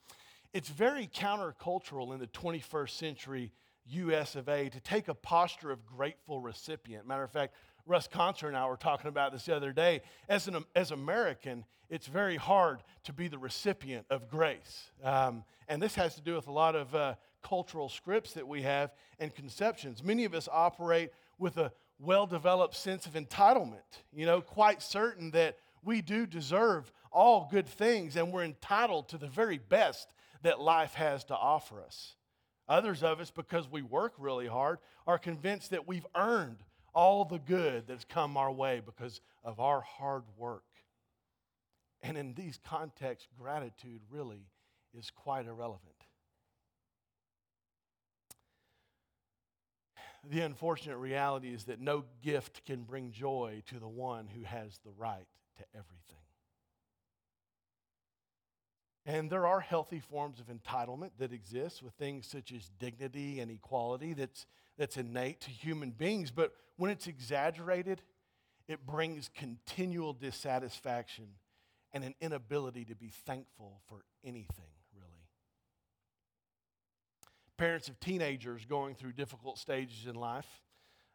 it's 0.51 0.69
very 0.69 1.07
countercultural 1.07 2.13
in 2.13 2.19
the 2.19 2.27
21st 2.27 2.89
century 2.89 3.51
US 3.87 4.35
of 4.35 4.49
A 4.49 4.69
to 4.69 4.79
take 4.79 5.07
a 5.07 5.13
posture 5.13 5.69
of 5.69 5.85
grateful 5.85 6.39
recipient. 6.39 7.07
Matter 7.07 7.23
of 7.23 7.31
fact, 7.31 7.53
Russ 7.85 8.07
Concert 8.07 8.47
and 8.47 8.57
I 8.57 8.65
were 8.65 8.77
talking 8.77 9.09
about 9.09 9.31
this 9.31 9.45
the 9.45 9.55
other 9.55 9.71
day. 9.71 10.01
As 10.27 10.47
an 10.47 10.65
as 10.75 10.89
American, 10.89 11.65
it's 11.87 12.07
very 12.07 12.35
hard 12.35 12.81
to 13.03 13.13
be 13.13 13.27
the 13.27 13.37
recipient 13.37 14.07
of 14.09 14.27
grace, 14.27 14.89
um, 15.03 15.43
and 15.67 15.79
this 15.79 15.93
has 15.93 16.15
to 16.15 16.21
do 16.21 16.33
with 16.33 16.47
a 16.47 16.51
lot 16.51 16.75
of 16.75 16.95
uh, 16.95 17.13
cultural 17.43 17.89
scripts 17.89 18.33
that 18.33 18.47
we 18.47 18.63
have 18.63 18.91
and 19.19 19.35
conceptions. 19.35 20.03
Many 20.03 20.25
of 20.25 20.33
us 20.33 20.49
operate 20.51 21.11
with 21.37 21.57
a 21.57 21.71
well-developed 21.99 22.75
sense 22.75 23.05
of 23.05 23.13
entitlement. 23.13 24.01
You 24.11 24.25
know, 24.25 24.41
quite 24.41 24.81
certain 24.81 25.29
that 25.31 25.57
we 25.85 26.01
do 26.01 26.25
deserve 26.25 26.91
all 27.11 27.47
good 27.49 27.67
things, 27.67 28.15
and 28.15 28.33
we're 28.33 28.43
entitled 28.43 29.09
to 29.09 29.17
the 29.17 29.27
very 29.27 29.57
best 29.57 30.13
that 30.41 30.59
life 30.59 30.95
has 30.95 31.23
to 31.25 31.35
offer 31.35 31.81
us. 31.81 32.15
Others 32.67 33.03
of 33.03 33.19
us, 33.19 33.31
because 33.31 33.71
we 33.71 33.81
work 33.81 34.13
really 34.17 34.47
hard, 34.47 34.79
are 35.05 35.19
convinced 35.19 35.69
that 35.69 35.87
we've 35.87 36.05
earned 36.15 36.57
all 36.93 37.25
the 37.25 37.39
good 37.39 37.87
that's 37.87 38.05
come 38.05 38.37
our 38.37 38.51
way 38.51 38.81
because 38.83 39.21
of 39.43 39.59
our 39.59 39.81
hard 39.81 40.23
work. 40.37 40.63
And 42.01 42.17
in 42.17 42.33
these 42.33 42.59
contexts, 42.67 43.27
gratitude 43.39 44.01
really 44.09 44.47
is 44.97 45.11
quite 45.11 45.45
irrelevant. 45.45 45.81
The 50.27 50.41
unfortunate 50.41 50.97
reality 50.97 51.53
is 51.53 51.65
that 51.65 51.79
no 51.79 52.05
gift 52.23 52.65
can 52.65 52.83
bring 52.83 53.11
joy 53.11 53.61
to 53.67 53.79
the 53.79 53.87
one 53.87 54.27
who 54.27 54.43
has 54.43 54.79
the 54.83 54.91
right 54.97 55.27
to 55.57 55.63
everything. 55.73 56.25
And 59.05 59.29
there 59.29 59.45
are 59.45 59.59
healthy 59.59 59.99
forms 59.99 60.39
of 60.39 60.47
entitlement 60.47 61.11
that 61.19 61.31
exist 61.31 61.83
with 61.83 61.93
things 61.93 62.25
such 62.25 62.51
as 62.51 62.71
dignity 62.79 63.39
and 63.39 63.51
equality 63.51 64.13
that's, 64.13 64.47
that's 64.77 64.97
innate 64.97 65.41
to 65.41 65.51
human 65.51 65.91
beings. 65.91 66.31
But 66.31 66.53
when 66.77 66.89
it's 66.89 67.05
exaggerated, 67.05 68.01
it 68.67 68.85
brings 68.85 69.29
continual 69.35 70.13
dissatisfaction 70.13 71.25
and 71.93 72.03
an 72.03 72.15
inability 72.19 72.83
to 72.85 72.95
be 72.95 73.11
thankful 73.25 73.79
for 73.87 74.03
anything, 74.23 74.73
really. 74.91 75.27
Parents 77.57 77.87
of 77.87 77.99
teenagers 77.99 78.65
going 78.65 78.95
through 78.95 79.13
difficult 79.13 79.59
stages 79.59 80.07
in 80.07 80.15
life 80.15 80.63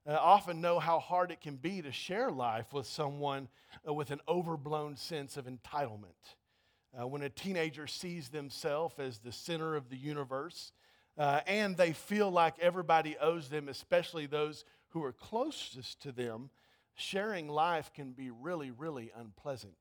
uh, 0.06 0.12
often 0.12 0.60
know 0.60 0.78
how 0.78 0.98
hard 0.98 1.30
it 1.30 1.40
can 1.40 1.56
be 1.56 1.82
to 1.82 1.92
share 1.92 2.30
life 2.30 2.72
with 2.72 2.86
someone 2.86 3.48
uh, 3.86 3.92
with 3.92 4.10
an 4.10 4.20
overblown 4.26 4.96
sense 4.96 5.36
of 5.36 5.46
entitlement. 5.46 6.34
Uh, 6.98 7.06
when 7.06 7.22
a 7.22 7.28
teenager 7.28 7.86
sees 7.86 8.28
themselves 8.30 8.98
as 8.98 9.18
the 9.18 9.32
center 9.32 9.76
of 9.76 9.88
the 9.90 9.96
universe 9.96 10.72
uh, 11.18 11.40
and 11.46 11.76
they 11.76 11.92
feel 11.92 12.30
like 12.30 12.58
everybody 12.58 13.16
owes 13.18 13.48
them, 13.48 13.68
especially 13.68 14.26
those 14.26 14.64
who 14.88 15.04
are 15.04 15.12
closest 15.12 16.00
to 16.02 16.12
them, 16.12 16.50
sharing 16.94 17.48
life 17.48 17.92
can 17.94 18.12
be 18.12 18.30
really, 18.30 18.70
really 18.70 19.12
unpleasant. 19.16 19.76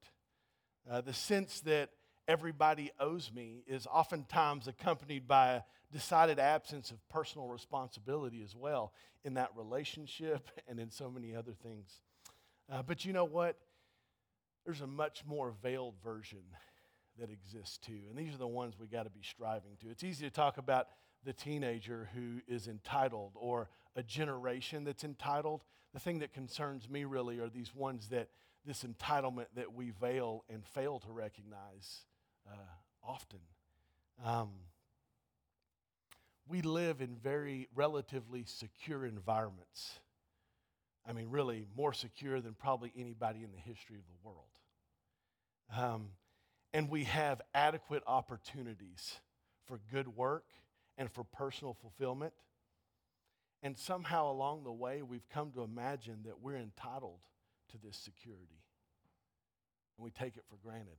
Uh, 0.89 1.01
the 1.01 1.13
sense 1.13 1.62
that 1.62 1.89
everybody 2.30 2.92
owes 3.00 3.32
me 3.34 3.63
is 3.68 3.88
oftentimes 3.88 4.68
accompanied 4.68 5.28
by 5.28 5.54
a 5.54 5.62
decided 5.92 6.38
absence 6.38 6.92
of 6.92 7.10
personal 7.10 7.48
responsibility 7.48 8.44
as 8.44 8.56
well 8.56 8.94
in 9.26 9.34
that 9.34 9.50
relationship 9.58 10.48
and 10.68 10.80
in 10.80 10.92
so 10.92 11.10
many 11.10 11.36
other 11.36 11.54
things. 11.63 11.89
Uh, 12.72 12.84
but 12.84 13.04
you 13.04 13.12
know 13.12 13.26
what? 13.26 13.58
There's 14.63 14.82
a 14.82 14.88
much 14.88 15.24
more 15.26 15.56
veiled 15.63 15.96
version 16.04 16.44
that 17.20 17.32
exists 17.32 17.80
too. 17.80 18.02
And 18.10 18.18
these 18.18 18.36
are 18.36 18.38
the 18.38 18.48
ones 18.48 18.76
we 18.80 18.86
got 18.86 19.04
to 19.04 19.10
be 19.10 19.24
striving 19.24 19.72
to. 19.82 19.89
It's 19.89 20.04
easy 20.04 20.24
to 20.26 20.32
talk 20.32 20.60
about 20.60 20.88
the 21.26 21.34
teenager 21.34 22.10
who 22.13 22.42
is 22.48 22.68
entitled 22.68 23.32
or 23.34 23.70
a 23.96 24.04
generation 24.04 24.84
that's 24.84 25.04
entitled. 25.04 25.63
The 25.94 26.00
thing 26.00 26.20
that 26.20 26.32
concerns 26.32 26.88
me 26.88 27.06
really 27.06 27.39
are 27.39 27.50
these 27.50 27.74
ones 27.74 28.10
that 28.10 28.30
this 28.65 28.84
entitlement 28.84 29.48
that 29.56 29.74
we 29.74 29.89
veil 29.89 30.46
and 30.48 30.63
fail 30.63 31.00
to 31.00 31.12
recognize 31.12 32.06
uh, 32.50 32.56
often. 33.04 33.40
Um, 34.24 34.50
we 36.48 36.62
live 36.62 37.02
in 37.02 37.16
very 37.16 37.68
relatively 37.76 38.44
secure 38.46 39.06
environments. 39.06 40.00
I 41.08 41.14
mean, 41.14 41.30
really 41.30 41.66
more 41.78 41.94
secure 41.94 42.42
than 42.42 42.54
probably 42.54 42.92
anybody 42.98 43.44
in 43.44 43.52
the 43.52 43.60
history 43.60 43.98
of 43.98 44.04
the 44.08 44.28
world. 44.28 44.46
Um, 45.76 46.10
and 46.74 46.90
we 46.90 47.06
have 47.06 47.42
adequate 47.54 48.04
opportunities 48.06 49.20
for 49.66 49.80
good 49.92 50.08
work 50.16 50.46
and 50.98 51.12
for 51.12 51.24
personal 51.24 51.74
fulfillment. 51.74 52.34
And 53.62 53.78
somehow 53.78 54.32
along 54.32 54.64
the 54.64 54.72
way, 54.72 55.02
we've 55.02 55.28
come 55.30 55.52
to 55.52 55.64
imagine 55.64 56.20
that 56.26 56.42
we're 56.42 56.58
entitled 56.58 57.20
to 57.72 57.78
this 57.78 57.98
security. 57.98 58.64
And 59.98 60.04
we 60.04 60.12
take 60.12 60.38
it 60.38 60.44
for 60.50 60.58
granted. 60.64 60.98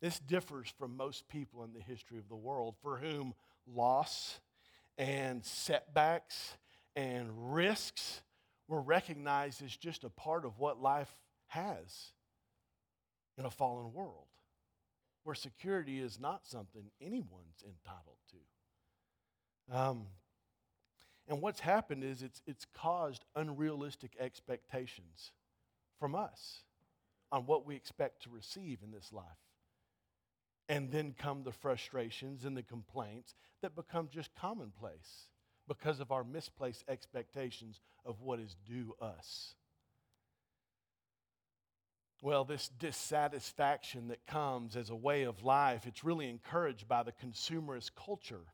This 0.00 0.18
differs 0.18 0.72
from 0.78 0.96
most 0.96 1.28
people 1.28 1.64
in 1.64 1.72
the 1.72 1.80
history 1.80 2.18
of 2.18 2.28
the 2.28 2.36
world 2.36 2.74
for 2.82 2.98
whom 2.98 3.34
loss 3.66 4.40
and 4.98 5.44
setbacks 5.44 6.56
and 6.94 7.54
risks 7.54 8.22
were 8.68 8.80
recognized 8.80 9.62
as 9.62 9.76
just 9.76 10.04
a 10.04 10.10
part 10.10 10.44
of 10.44 10.58
what 10.58 10.80
life 10.80 11.12
has 11.48 12.12
in 13.38 13.44
a 13.44 13.50
fallen 13.50 13.92
world 13.92 14.26
where 15.24 15.34
security 15.34 16.00
is 16.00 16.20
not 16.20 16.46
something 16.46 16.90
anyone's 17.00 17.62
entitled 17.64 18.18
to. 18.30 19.76
Um, 19.76 20.06
And 21.26 21.40
what's 21.40 21.60
happened 21.60 22.04
is 22.04 22.22
it's, 22.22 22.42
it's 22.46 22.66
caused 22.74 23.24
unrealistic 23.34 24.14
expectations 24.20 25.32
from 25.98 26.14
us 26.14 26.62
on 27.32 27.46
what 27.46 27.66
we 27.66 27.74
expect 27.74 28.22
to 28.24 28.30
receive 28.30 28.80
in 28.82 28.90
this 28.90 29.10
life. 29.12 29.24
And 30.68 30.90
then 30.90 31.14
come 31.18 31.42
the 31.42 31.52
frustrations 31.52 32.44
and 32.44 32.56
the 32.56 32.62
complaints 32.62 33.34
that 33.60 33.76
become 33.76 34.08
just 34.10 34.34
commonplace 34.34 35.28
because 35.68 36.00
of 36.00 36.10
our 36.10 36.24
misplaced 36.24 36.84
expectations 36.88 37.80
of 38.04 38.20
what 38.20 38.40
is 38.40 38.56
due 38.66 38.94
us. 39.00 39.54
Well, 42.22 42.44
this 42.44 42.68
dissatisfaction 42.78 44.08
that 44.08 44.26
comes 44.26 44.76
as 44.76 44.88
a 44.88 44.94
way 44.94 45.24
of 45.24 45.44
life, 45.44 45.86
it's 45.86 46.04
really 46.04 46.30
encouraged 46.30 46.88
by 46.88 47.02
the 47.02 47.12
consumerist 47.12 47.90
culture 47.94 48.46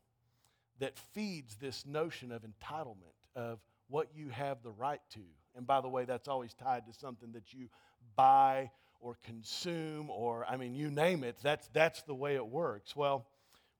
that 0.79 0.97
feeds 1.13 1.55
this 1.55 1.85
notion 1.85 2.33
of 2.33 2.41
entitlement, 2.41 3.15
of 3.33 3.59
what 3.87 4.09
you 4.13 4.29
have 4.29 4.61
the 4.63 4.71
right 4.71 4.99
to. 5.13 5.21
And 5.55 5.65
by 5.65 5.79
the 5.79 5.87
way, 5.87 6.03
that's 6.03 6.27
always 6.27 6.53
tied 6.53 6.85
to 6.87 6.93
something 6.93 7.31
that 7.31 7.53
you 7.53 7.69
buy 8.17 8.71
or 9.01 9.17
consume, 9.25 10.09
or 10.09 10.45
I 10.47 10.57
mean, 10.57 10.75
you 10.75 10.89
name 10.91 11.23
it, 11.23 11.37
that's, 11.41 11.67
that's 11.73 12.03
the 12.03 12.15
way 12.15 12.35
it 12.35 12.45
works. 12.45 12.95
Well, 12.95 13.25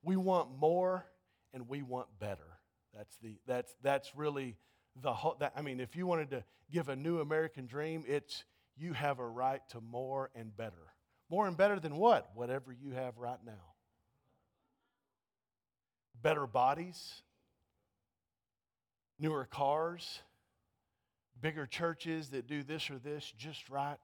we 0.04 0.16
want 0.18 0.50
more 0.60 1.06
and 1.54 1.70
we 1.70 1.84
want 1.84 2.08
better. 2.20 2.58
That's, 2.96 3.16
the, 3.22 3.38
that's, 3.48 3.74
that's 3.82 4.16
really 4.16 4.58
the 5.02 5.14
whole, 5.14 5.38
that, 5.40 5.54
I 5.56 5.62
mean, 5.62 5.80
if 5.80 5.96
you 5.96 6.08
wanted 6.08 6.32
to 6.32 6.44
give 6.72 6.90
a 6.90 6.96
new 6.96 7.20
American 7.20 7.68
dream, 7.68 8.04
it's 8.08 8.44
you 8.76 8.94
have 8.94 9.20
a 9.20 9.28
right 9.28 9.62
to 9.70 9.80
more 9.80 10.32
and 10.36 10.56
better. 10.58 10.92
More 11.30 11.48
and 11.48 11.56
better 11.56 11.80
than 11.80 11.96
what? 11.96 12.32
Whatever 12.34 12.74
you 12.74 12.92
have 12.92 13.18
right 13.18 13.40
now. 13.46 13.76
Better 16.22 16.46
bodies, 16.46 17.22
newer 19.20 19.46
cars, 19.46 20.22
bigger 21.40 21.66
churches 21.66 22.30
that 22.30 22.48
do 22.48 22.64
this 22.64 22.90
or 22.90 22.98
this 22.98 23.32
just 23.38 23.70
right, 23.70 23.98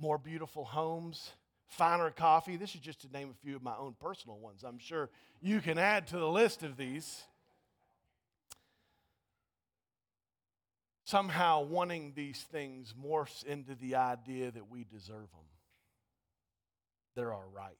more 0.00 0.18
beautiful 0.18 0.64
homes, 0.64 1.30
finer 1.66 2.10
coffee. 2.10 2.56
This 2.56 2.74
is 2.74 2.80
just 2.80 3.02
to 3.02 3.12
name 3.12 3.30
a 3.30 3.46
few 3.46 3.56
of 3.56 3.62
my 3.62 3.76
own 3.76 3.94
personal 4.00 4.38
ones. 4.38 4.64
I'm 4.64 4.78
sure 4.78 5.10
you 5.40 5.60
can 5.60 5.78
add 5.78 6.08
to 6.08 6.18
the 6.18 6.28
list 6.28 6.62
of 6.62 6.76
these. 6.76 7.22
Somehow, 11.04 11.62
wanting 11.62 12.12
these 12.14 12.40
things 12.52 12.94
morphs 13.00 13.44
into 13.44 13.74
the 13.74 13.96
idea 13.96 14.50
that 14.50 14.70
we 14.70 14.84
deserve 14.84 15.30
them. 15.32 15.48
They're 17.16 17.32
our 17.32 17.48
right. 17.52 17.74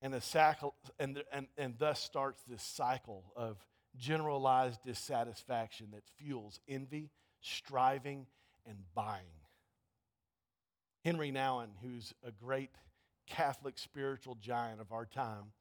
And, 0.00 0.14
and, 0.98 1.22
and, 1.30 1.46
and 1.56 1.74
thus 1.78 2.00
starts 2.00 2.42
this 2.48 2.62
cycle 2.62 3.24
of 3.36 3.56
generalized 3.96 4.80
dissatisfaction 4.84 5.88
that 5.92 6.02
fuels 6.16 6.58
envy, 6.66 7.10
striving, 7.40 8.26
and 8.66 8.78
buying. 8.94 9.41
Henri 11.04 11.32
Nouwen, 11.32 11.68
who's 11.82 12.14
a 12.26 12.30
great 12.30 12.70
Catholic 13.26 13.78
spiritual 13.78 14.36
giant 14.36 14.80
of 14.80 14.92
our 14.92 15.06
time, 15.06 15.52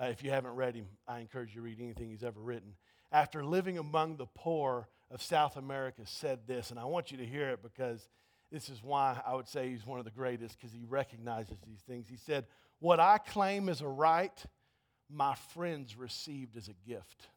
uh, 0.00 0.06
if 0.06 0.22
you 0.22 0.30
haven't 0.30 0.54
read 0.54 0.74
him, 0.74 0.86
I 1.06 1.20
encourage 1.20 1.50
you 1.50 1.56
to 1.56 1.64
read 1.64 1.80
anything 1.80 2.08
he's 2.08 2.22
ever 2.22 2.40
written. 2.40 2.74
After 3.10 3.44
living 3.44 3.78
among 3.78 4.16
the 4.16 4.26
poor 4.26 4.88
of 5.10 5.22
South 5.22 5.56
America, 5.56 6.02
said 6.04 6.40
this, 6.46 6.70
and 6.70 6.78
I 6.78 6.84
want 6.84 7.10
you 7.10 7.18
to 7.18 7.26
hear 7.26 7.50
it 7.50 7.62
because 7.62 8.08
this 8.52 8.68
is 8.68 8.82
why 8.82 9.20
I 9.26 9.34
would 9.34 9.48
say 9.48 9.68
he's 9.68 9.86
one 9.86 9.98
of 9.98 10.04
the 10.04 10.10
greatest 10.10 10.58
because 10.58 10.72
he 10.72 10.84
recognizes 10.84 11.58
these 11.66 11.80
things. 11.80 12.06
He 12.08 12.16
said, 12.16 12.46
What 12.78 13.00
I 13.00 13.18
claim 13.18 13.68
as 13.68 13.80
a 13.80 13.88
right, 13.88 14.42
my 15.10 15.34
friends 15.52 15.96
received 15.96 16.56
as 16.56 16.68
a 16.68 16.88
gift. 16.88 17.28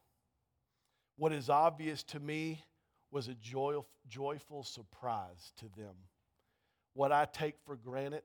What 1.16 1.32
is 1.32 1.50
obvious 1.50 2.02
to 2.04 2.20
me 2.20 2.62
was 3.10 3.28
a 3.28 3.34
joy, 3.34 3.78
joyful 4.08 4.64
surprise 4.64 5.52
to 5.58 5.66
them. 5.76 5.94
What 6.94 7.12
I 7.12 7.24
take 7.24 7.56
for 7.64 7.76
granted, 7.76 8.22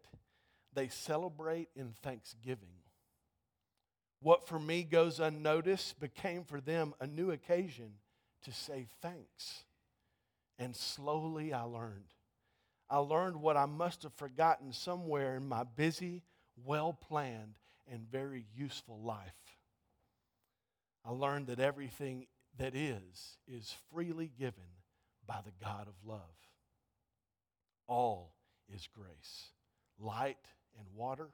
they 0.73 0.89
celebrate 0.89 1.69
in 1.75 1.93
thanksgiving. 2.03 2.81
What 4.21 4.47
for 4.47 4.59
me 4.59 4.83
goes 4.83 5.19
unnoticed 5.19 5.99
became 5.99 6.43
for 6.43 6.59
them 6.59 6.93
a 6.99 7.07
new 7.07 7.31
occasion 7.31 7.93
to 8.43 8.51
say 8.51 8.87
thanks. 9.01 9.63
And 10.59 10.75
slowly 10.75 11.53
I 11.53 11.61
learned. 11.61 12.13
I 12.89 12.97
learned 12.97 13.37
what 13.37 13.57
I 13.57 13.65
must 13.65 14.03
have 14.03 14.13
forgotten 14.13 14.71
somewhere 14.71 15.35
in 15.35 15.47
my 15.47 15.63
busy, 15.63 16.23
well 16.65 16.93
planned, 16.93 17.55
and 17.91 18.09
very 18.09 18.45
useful 18.55 18.99
life. 19.01 19.33
I 21.05 21.11
learned 21.11 21.47
that 21.47 21.59
everything 21.59 22.27
that 22.57 22.75
is, 22.75 23.37
is 23.47 23.75
freely 23.93 24.31
given 24.37 24.63
by 25.25 25.39
the 25.45 25.51
God 25.63 25.87
of 25.87 25.93
love. 26.05 26.21
All 27.87 28.33
is 28.73 28.87
grace 28.87 29.51
light 29.99 30.37
and 30.77 30.85
water, 30.95 31.29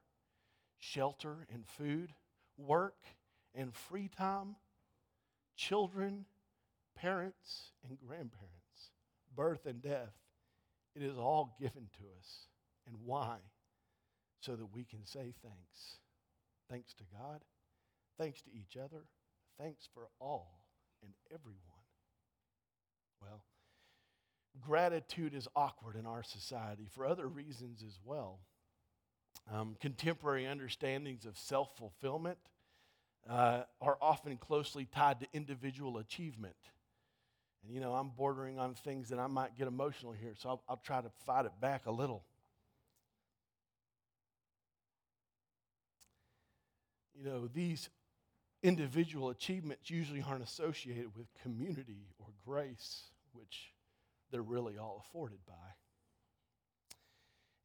shelter 0.79 1.45
and 1.53 1.67
food, 1.67 2.13
work 2.57 3.03
and 3.53 3.75
free 3.75 4.07
time, 4.07 4.55
children, 5.55 6.25
parents 6.95 7.71
and 7.87 7.97
grandparents, 7.99 8.91
birth 9.35 9.65
and 9.65 9.81
death. 9.81 10.13
It 10.95 11.03
is 11.03 11.17
all 11.17 11.55
given 11.59 11.89
to 11.97 12.03
us. 12.19 12.47
And 12.87 12.95
why? 13.03 13.37
So 14.39 14.55
that 14.55 14.73
we 14.73 14.83
can 14.83 15.05
say 15.05 15.33
thanks. 15.41 15.97
Thanks 16.69 16.93
to 16.95 17.03
God, 17.17 17.41
thanks 18.17 18.41
to 18.43 18.49
each 18.51 18.77
other, 18.77 19.03
thanks 19.59 19.87
for 19.93 20.07
all 20.19 20.63
and 21.03 21.13
everyone. 21.31 21.59
Well, 23.21 23.43
gratitude 24.61 25.33
is 25.33 25.47
awkward 25.55 25.95
in 25.95 26.05
our 26.05 26.23
society 26.23 26.87
for 26.93 27.05
other 27.05 27.27
reasons 27.27 27.83
as 27.85 27.99
well. 28.03 28.39
Um, 29.51 29.75
contemporary 29.81 30.47
understandings 30.47 31.25
of 31.25 31.37
self 31.37 31.75
fulfillment 31.77 32.37
uh, 33.29 33.63
are 33.81 33.97
often 34.01 34.37
closely 34.37 34.85
tied 34.85 35.19
to 35.21 35.27
individual 35.33 35.97
achievement. 35.97 36.55
And 37.63 37.73
you 37.73 37.79
know, 37.81 37.93
I'm 37.93 38.09
bordering 38.09 38.59
on 38.59 38.73
things 38.73 39.09
that 39.09 39.19
I 39.19 39.27
might 39.27 39.57
get 39.57 39.67
emotional 39.67 40.11
here, 40.11 40.33
so 40.37 40.49
I'll, 40.49 40.63
I'll 40.69 40.81
try 40.83 41.01
to 41.01 41.09
fight 41.25 41.45
it 41.45 41.53
back 41.59 41.85
a 41.85 41.91
little. 41.91 42.23
You 47.15 47.25
know, 47.25 47.47
these 47.47 47.89
individual 48.61 49.29
achievements 49.29 49.89
usually 49.89 50.21
aren't 50.21 50.43
associated 50.43 51.15
with 51.15 51.27
community 51.41 52.07
or 52.19 52.27
grace, 52.45 53.03
which 53.33 53.72
they're 54.33 54.41
really 54.41 54.79
all 54.79 55.05
afforded 55.07 55.37
by. 55.47 55.53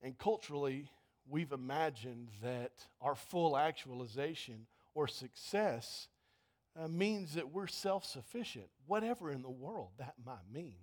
And 0.03 0.19
culturally, 0.19 0.91
we've 1.27 1.53
imagined 1.53 2.29
that 2.43 2.73
our 3.01 3.15
full 3.15 3.57
actualization 3.57 4.67
or 4.95 5.09
success 5.09 6.09
uh, 6.79 6.87
means 6.87 7.35
that 7.35 7.51
we're 7.51 7.69
self 7.69 8.05
sufficient, 8.05 8.67
whatever 8.87 9.33
in 9.33 9.41
the 9.41 9.51
world 9.51 9.93
that 9.99 10.13
might 10.25 10.53
mean. 10.53 10.77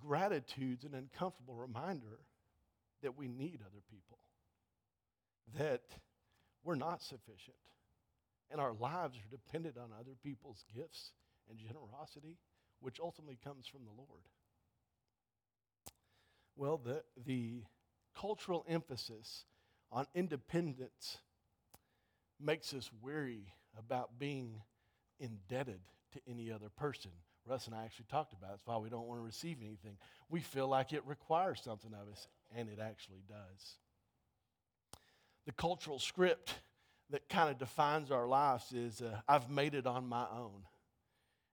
Gratitude's 0.00 0.84
an 0.84 0.94
uncomfortable 0.94 1.54
reminder 1.54 2.18
that 3.02 3.16
we 3.16 3.28
need 3.28 3.60
other 3.62 3.82
people, 3.88 4.18
that 5.56 5.82
we're 6.64 6.74
not 6.74 7.02
sufficient. 7.02 7.56
And 8.50 8.60
our 8.60 8.72
lives 8.72 9.16
are 9.16 9.30
dependent 9.30 9.76
on 9.76 9.90
other 9.92 10.16
people's 10.24 10.64
gifts 10.74 11.12
and 11.50 11.58
generosity, 11.58 12.36
which 12.80 13.00
ultimately 13.00 13.38
comes 13.42 13.66
from 13.66 13.84
the 13.84 13.90
Lord. 13.90 14.22
Well, 16.56 16.78
the, 16.78 17.02
the 17.24 17.62
cultural 18.16 18.64
emphasis 18.68 19.44
on 19.92 20.06
independence 20.14 21.18
makes 22.40 22.74
us 22.74 22.90
weary 23.00 23.52
about 23.78 24.18
being 24.18 24.60
indebted 25.20 25.80
to 26.12 26.20
any 26.28 26.50
other 26.50 26.68
person. 26.68 27.10
Russ 27.46 27.66
and 27.66 27.74
I 27.74 27.84
actually 27.84 28.06
talked 28.10 28.32
about 28.32 28.48
it. 28.48 28.52
That's 28.52 28.66
why 28.66 28.76
we 28.76 28.90
don't 28.90 29.06
want 29.06 29.20
to 29.20 29.24
receive 29.24 29.58
anything. 29.62 29.96
We 30.28 30.40
feel 30.40 30.68
like 30.68 30.92
it 30.92 31.02
requires 31.06 31.60
something 31.62 31.92
of 31.94 32.12
us, 32.12 32.28
and 32.54 32.68
it 32.68 32.78
actually 32.80 33.22
does 33.28 33.78
the 35.48 35.52
cultural 35.52 35.98
script 35.98 36.52
that 37.08 37.26
kind 37.30 37.48
of 37.48 37.56
defines 37.56 38.10
our 38.10 38.28
lives 38.28 38.70
is 38.74 39.00
uh, 39.00 39.18
I've 39.26 39.48
made 39.48 39.74
it 39.74 39.86
on 39.86 40.06
my 40.06 40.26
own. 40.30 40.60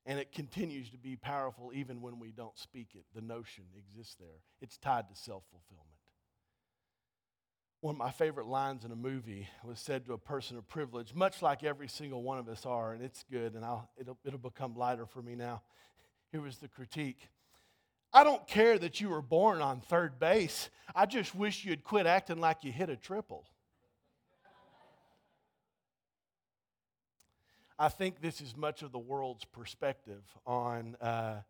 And 0.06 0.20
it 0.20 0.32
continues 0.32 0.90
to 0.92 0.98
be 0.98 1.16
powerful 1.16 1.72
even 1.74 2.02
when 2.02 2.20
we 2.20 2.32
don't 2.32 2.58
speak 2.58 2.90
it. 2.94 3.06
The 3.16 3.22
notion 3.22 3.64
exists 3.76 4.16
there, 4.20 4.42
it's 4.62 4.78
tied 4.78 5.10
to 5.10 5.16
self 5.16 5.44
fulfillment. 5.50 5.90
One 7.82 7.96
of 7.96 8.00
my 8.00 8.12
favorite 8.12 8.48
lines 8.48 8.84
in 8.84 8.92
a 8.92 8.96
movie 8.96 9.48
was 9.64 9.80
said 9.80 10.06
to 10.06 10.14
a 10.14 10.18
person 10.18 10.58
of 10.58 10.68
privilege, 10.68 11.14
much 11.14 11.42
like 11.42 11.64
every 11.64 11.88
single 11.88 12.24
one 12.24 12.40
of 12.40 12.50
us 12.50 12.66
are, 12.66 12.94
and 12.94 13.04
it's 13.04 13.24
good, 13.30 13.54
and 13.54 13.64
I'll, 13.64 13.90
it'll, 13.96 14.18
it'll 14.26 14.40
become 14.40 14.76
lighter 14.76 15.06
for 15.06 15.22
me 15.22 15.36
now. 15.36 15.62
Here 16.32 16.42
was 16.42 16.58
the 16.58 16.68
critique 16.68 17.30
I 18.16 18.24
don't 18.24 18.48
care 18.48 18.80
that 18.80 19.02
you 19.02 19.10
were 19.10 19.22
born 19.22 19.62
on 19.62 19.82
third 19.82 20.20
base. 20.20 20.70
I 20.96 21.06
just 21.06 21.36
wish 21.36 21.66
you'd 21.66 21.84
quit 21.84 22.06
acting 22.06 22.40
like 22.40 22.64
you 22.64 22.72
hit 22.72 22.90
a 22.90 22.96
triple. 22.96 23.44
I 27.78 27.90
think 27.90 28.22
this 28.22 28.40
is 28.40 28.56
much 28.56 28.84
of 28.84 28.92
the 28.92 29.00
world's 29.00 29.44
perspective 29.44 30.24
on 30.46 30.96
uh, 31.02 31.42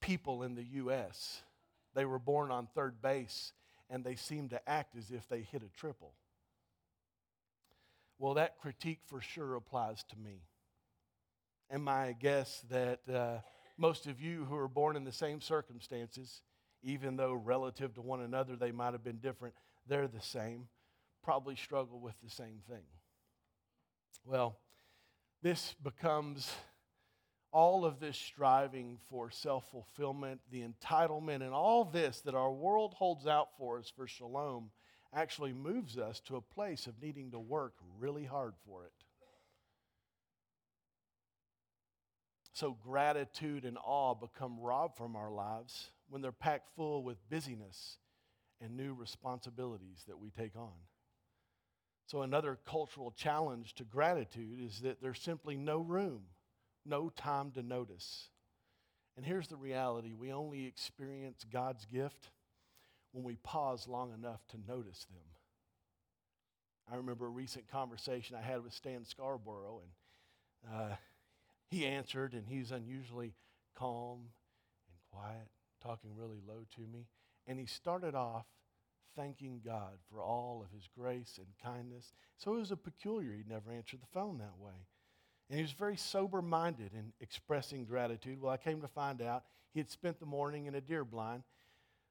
people 0.00 0.42
in 0.42 0.54
the 0.54 0.64
U.S. 0.64 1.42
They 1.94 2.04
were 2.04 2.18
born 2.18 2.50
on 2.50 2.68
third 2.74 3.00
base 3.00 3.52
and 3.88 4.04
they 4.04 4.16
seem 4.16 4.50
to 4.50 4.68
act 4.68 4.96
as 4.96 5.10
if 5.10 5.28
they 5.28 5.40
hit 5.40 5.62
a 5.62 5.78
triple. 5.78 6.12
Well, 8.18 8.34
that 8.34 8.58
critique 8.58 9.00
for 9.06 9.20
sure 9.20 9.54
applies 9.54 10.02
to 10.10 10.18
me. 10.18 10.42
And 11.70 11.82
my 11.82 12.14
guess 12.18 12.62
that 12.70 13.00
uh, 13.12 13.38
most 13.78 14.06
of 14.06 14.20
you 14.20 14.44
who 14.44 14.56
are 14.56 14.68
born 14.68 14.94
in 14.96 15.04
the 15.04 15.12
same 15.12 15.40
circumstances, 15.40 16.42
even 16.82 17.16
though 17.16 17.32
relative 17.32 17.94
to 17.94 18.02
one 18.02 18.20
another 18.20 18.56
they 18.56 18.72
might 18.72 18.92
have 18.92 19.04
been 19.04 19.18
different, 19.18 19.54
they're 19.86 20.08
the 20.08 20.20
same, 20.20 20.68
probably 21.22 21.56
struggle 21.56 21.98
with 21.98 22.14
the 22.22 22.30
same 22.30 22.60
thing. 22.68 22.84
Well, 24.24 24.58
this 25.42 25.74
becomes 25.82 26.50
all 27.52 27.84
of 27.84 28.00
this 28.00 28.16
striving 28.16 28.98
for 29.08 29.30
self 29.30 29.70
fulfillment, 29.70 30.40
the 30.50 30.62
entitlement, 30.62 31.36
and 31.36 31.52
all 31.52 31.84
this 31.84 32.20
that 32.22 32.34
our 32.34 32.52
world 32.52 32.94
holds 32.94 33.26
out 33.26 33.48
for 33.56 33.78
us 33.78 33.90
for 33.94 34.06
shalom 34.06 34.70
actually 35.14 35.52
moves 35.52 35.96
us 35.96 36.20
to 36.20 36.36
a 36.36 36.40
place 36.40 36.86
of 36.86 37.00
needing 37.00 37.30
to 37.30 37.38
work 37.38 37.74
really 37.98 38.24
hard 38.24 38.54
for 38.66 38.84
it. 38.84 38.92
So, 42.52 42.76
gratitude 42.82 43.64
and 43.64 43.78
awe 43.84 44.14
become 44.14 44.58
robbed 44.60 44.96
from 44.96 45.16
our 45.16 45.30
lives 45.30 45.90
when 46.08 46.22
they're 46.22 46.32
packed 46.32 46.70
full 46.74 47.02
with 47.02 47.16
busyness 47.28 47.98
and 48.60 48.76
new 48.76 48.94
responsibilities 48.94 50.04
that 50.06 50.18
we 50.18 50.30
take 50.30 50.56
on. 50.56 50.72
So, 52.06 52.22
another 52.22 52.58
cultural 52.64 53.10
challenge 53.10 53.74
to 53.74 53.84
gratitude 53.84 54.60
is 54.60 54.80
that 54.80 55.02
there's 55.02 55.20
simply 55.20 55.56
no 55.56 55.80
room, 55.80 56.22
no 56.84 57.08
time 57.10 57.50
to 57.52 57.62
notice. 57.62 58.28
And 59.16 59.26
here's 59.26 59.48
the 59.48 59.56
reality 59.56 60.12
we 60.12 60.32
only 60.32 60.66
experience 60.66 61.44
God's 61.50 61.84
gift 61.86 62.30
when 63.12 63.24
we 63.24 63.36
pause 63.36 63.88
long 63.88 64.12
enough 64.12 64.40
to 64.48 64.56
notice 64.68 65.04
them. 65.06 65.24
I 66.90 66.96
remember 66.96 67.26
a 67.26 67.30
recent 67.30 67.66
conversation 67.66 68.36
I 68.36 68.42
had 68.42 68.62
with 68.62 68.72
Stan 68.72 69.04
Scarborough, 69.04 69.80
and 69.82 70.72
uh, 70.72 70.96
he 71.68 71.86
answered, 71.86 72.34
and 72.34 72.46
he's 72.46 72.70
unusually 72.70 73.34
calm 73.76 74.20
and 74.88 74.98
quiet, 75.10 75.48
talking 75.82 76.10
really 76.14 76.40
low 76.46 76.64
to 76.76 76.80
me. 76.82 77.08
And 77.48 77.58
he 77.58 77.66
started 77.66 78.14
off 78.14 78.46
thanking 79.16 79.60
God 79.64 79.98
for 80.10 80.22
all 80.22 80.62
of 80.64 80.70
his 80.74 80.88
grace 80.96 81.38
and 81.38 81.46
kindness. 81.62 82.12
So 82.36 82.54
it 82.54 82.58
was 82.58 82.70
a 82.70 82.76
peculiar, 82.76 83.32
he 83.32 83.44
never 83.48 83.72
answered 83.72 84.00
the 84.02 84.12
phone 84.12 84.38
that 84.38 84.58
way. 84.58 84.86
And 85.48 85.58
he 85.58 85.62
was 85.62 85.72
very 85.72 85.96
sober 85.96 86.42
minded 86.42 86.92
in 86.92 87.12
expressing 87.20 87.84
gratitude. 87.84 88.40
Well, 88.40 88.52
I 88.52 88.56
came 88.56 88.80
to 88.80 88.88
find 88.88 89.22
out 89.22 89.44
he 89.72 89.80
had 89.80 89.90
spent 89.90 90.18
the 90.18 90.26
morning 90.26 90.66
in 90.66 90.74
a 90.74 90.80
deer 90.80 91.04
blind, 91.04 91.42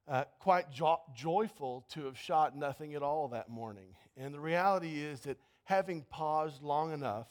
uh, 0.08 0.24
quite 0.40 0.72
jo- 0.72 1.02
joyful 1.16 1.86
to 1.90 2.06
have 2.06 2.18
shot 2.18 2.56
nothing 2.56 2.96
at 2.96 3.04
all 3.04 3.28
that 3.30 3.50
morning. 3.50 3.96
And 4.18 4.34
the 4.34 4.40
reality 4.40 5.02
is 5.02 5.22
that 5.22 5.38
having 5.64 6.04
paused 6.04 6.62
long 6.62 6.94
enough, 6.94 7.28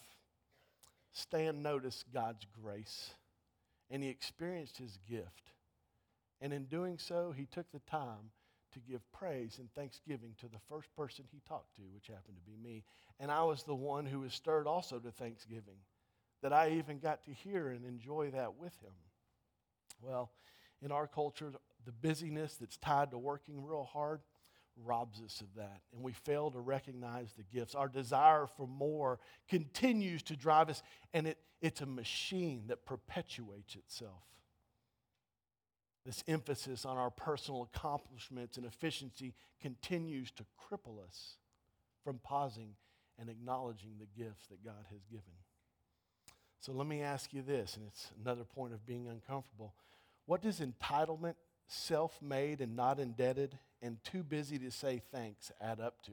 Stan 1.12 1.62
noticed 1.62 2.12
God's 2.12 2.46
grace 2.62 3.14
and 3.90 4.02
he 4.02 4.08
experienced 4.08 4.76
his 4.76 4.98
gift. 5.08 5.52
And 6.40 6.52
in 6.52 6.64
doing 6.64 6.98
so, 6.98 7.32
he 7.34 7.46
took 7.46 7.70
the 7.72 7.78
time 7.80 8.30
to 8.74 8.80
give 8.80 9.00
praise 9.12 9.58
and 9.58 9.72
thanksgiving 9.72 10.34
to 10.40 10.46
the 10.46 10.58
first 10.68 10.94
person 10.94 11.24
he 11.30 11.40
talked 11.48 11.74
to, 11.76 11.82
which 11.94 12.06
happened 12.06 12.37
to 12.37 12.50
be 12.50 12.56
me. 12.56 12.84
And 13.18 13.30
I 13.30 13.42
was 13.44 13.62
the 13.62 13.74
one 13.74 14.06
who 14.06 14.20
was 14.20 14.34
stirred 14.34 14.66
also 14.66 14.98
to 14.98 15.10
thanksgiving, 15.10 15.78
that 16.42 16.52
I 16.52 16.72
even 16.72 16.98
got 16.98 17.24
to 17.24 17.32
hear 17.32 17.68
and 17.68 17.84
enjoy 17.84 18.30
that 18.30 18.56
with 18.56 18.78
him. 18.82 18.92
Well, 20.02 20.30
in 20.82 20.92
our 20.92 21.06
culture, 21.06 21.52
the 21.87 21.92
busyness 21.92 22.56
that's 22.56 22.76
tied 22.76 23.10
to 23.12 23.18
working 23.18 23.64
real 23.64 23.84
hard 23.84 24.20
robs 24.84 25.20
us 25.24 25.40
of 25.40 25.46
that. 25.56 25.80
And 25.94 26.02
we 26.02 26.12
fail 26.12 26.50
to 26.50 26.60
recognize 26.60 27.32
the 27.32 27.44
gifts. 27.44 27.74
Our 27.74 27.88
desire 27.88 28.46
for 28.56 28.66
more 28.66 29.20
continues 29.48 30.22
to 30.24 30.37
drive 30.37 30.68
us, 30.68 30.82
and 31.12 31.26
it, 31.28 31.38
it's 31.62 31.80
a 31.80 31.87
machine 31.87 32.64
that 32.66 32.84
perpetuates 32.84 33.76
itself. 33.76 34.22
This 36.05 36.23
emphasis 36.29 36.85
on 36.85 36.99
our 36.99 37.11
personal 37.11 37.62
accomplishments 37.75 38.57
and 38.57 38.67
efficiency 38.67 39.35
continues 39.61 40.31
to 40.33 40.45
cripple 40.61 41.03
us 41.07 41.37
from 42.05 42.19
pausing 42.19 42.75
and 43.19 43.31
acknowledging 43.31 43.93
the 43.99 44.23
gifts 44.23 44.47
that 44.49 44.62
God 44.64 44.85
has 44.90 45.01
given. 45.11 45.33
So 46.61 46.73
let 46.73 46.87
me 46.87 47.03
ask 47.03 47.33
you 47.33 47.43
this, 47.43 47.77
and 47.77 47.87
it's 47.87 48.11
another 48.23 48.45
point 48.45 48.75
of 48.75 48.87
being 48.87 49.07
uncomfortable. 49.09 49.75
What 50.27 50.43
does 50.43 50.61
entitlement, 50.61 51.35
self 51.67 52.21
made 52.21 52.61
and 52.61 52.77
not 52.77 52.99
indebted, 52.99 53.59
and 53.81 54.03
too 54.05 54.23
busy 54.23 54.59
to 54.59 54.71
say 54.71 55.03
thanks 55.12 55.53
add 55.61 55.81
up 55.81 56.03
to? 56.05 56.12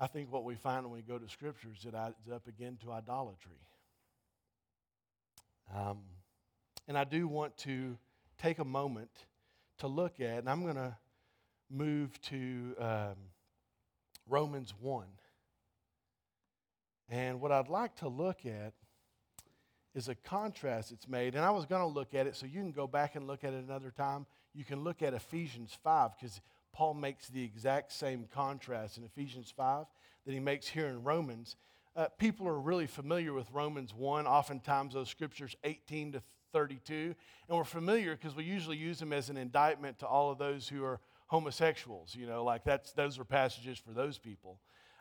I 0.00 0.06
think 0.08 0.32
what 0.32 0.44
we 0.44 0.56
find 0.56 0.84
when 0.84 0.92
we 0.92 1.02
go 1.02 1.18
to 1.18 1.28
scriptures, 1.28 1.84
it 1.86 1.94
adds 1.94 2.28
up 2.32 2.46
again 2.46 2.78
to 2.82 2.92
idolatry. 2.92 3.58
Um, 5.74 5.98
and 6.88 6.98
I 6.98 7.04
do 7.04 7.26
want 7.26 7.56
to 7.58 7.96
take 8.38 8.58
a 8.58 8.64
moment 8.64 9.10
to 9.78 9.86
look 9.86 10.20
at, 10.20 10.38
and 10.38 10.48
I'm 10.48 10.62
going 10.62 10.76
to 10.76 10.96
move 11.70 12.20
to 12.22 12.74
um, 12.78 13.16
Romans 14.28 14.74
1. 14.80 15.06
And 17.10 17.40
what 17.40 17.52
I'd 17.52 17.68
like 17.68 17.96
to 17.96 18.08
look 18.08 18.46
at 18.46 18.72
is 19.94 20.08
a 20.08 20.14
contrast 20.14 20.90
that's 20.90 21.08
made. 21.08 21.34
And 21.34 21.44
I 21.44 21.50
was 21.50 21.66
going 21.66 21.82
to 21.82 21.86
look 21.86 22.14
at 22.14 22.26
it, 22.26 22.36
so 22.36 22.46
you 22.46 22.60
can 22.60 22.72
go 22.72 22.86
back 22.86 23.14
and 23.14 23.26
look 23.26 23.44
at 23.44 23.52
it 23.52 23.64
another 23.64 23.90
time. 23.90 24.26
You 24.52 24.64
can 24.64 24.82
look 24.82 25.02
at 25.02 25.14
Ephesians 25.14 25.76
5 25.82 26.12
because 26.18 26.40
Paul 26.72 26.94
makes 26.94 27.28
the 27.28 27.42
exact 27.42 27.92
same 27.92 28.26
contrast 28.32 28.98
in 28.98 29.04
Ephesians 29.04 29.52
5 29.56 29.86
that 30.26 30.32
he 30.32 30.40
makes 30.40 30.66
here 30.66 30.88
in 30.88 31.04
Romans. 31.04 31.56
Uh, 31.94 32.08
people 32.18 32.48
are 32.48 32.58
really 32.58 32.88
familiar 32.88 33.32
with 33.32 33.50
Romans 33.52 33.94
1, 33.94 34.26
oftentimes 34.26 34.94
those 34.94 35.08
scriptures 35.08 35.54
18 35.62 36.12
to 36.12 36.22
32. 36.54 37.14
And 37.48 37.58
we're 37.58 37.64
familiar 37.64 38.16
because 38.16 38.34
we 38.34 38.44
usually 38.44 38.78
use 38.78 38.98
them 38.98 39.12
as 39.12 39.28
an 39.28 39.36
indictment 39.36 39.98
to 39.98 40.06
all 40.06 40.30
of 40.30 40.38
those 40.38 40.66
who 40.66 40.82
are 40.84 41.00
homosexuals. 41.26 42.14
You 42.14 42.26
know, 42.26 42.44
like 42.44 42.64
that's, 42.64 42.92
those 42.92 43.18
are 43.18 43.24
passages 43.24 43.76
for 43.76 43.92
those 43.92 44.16
people. 44.16 44.60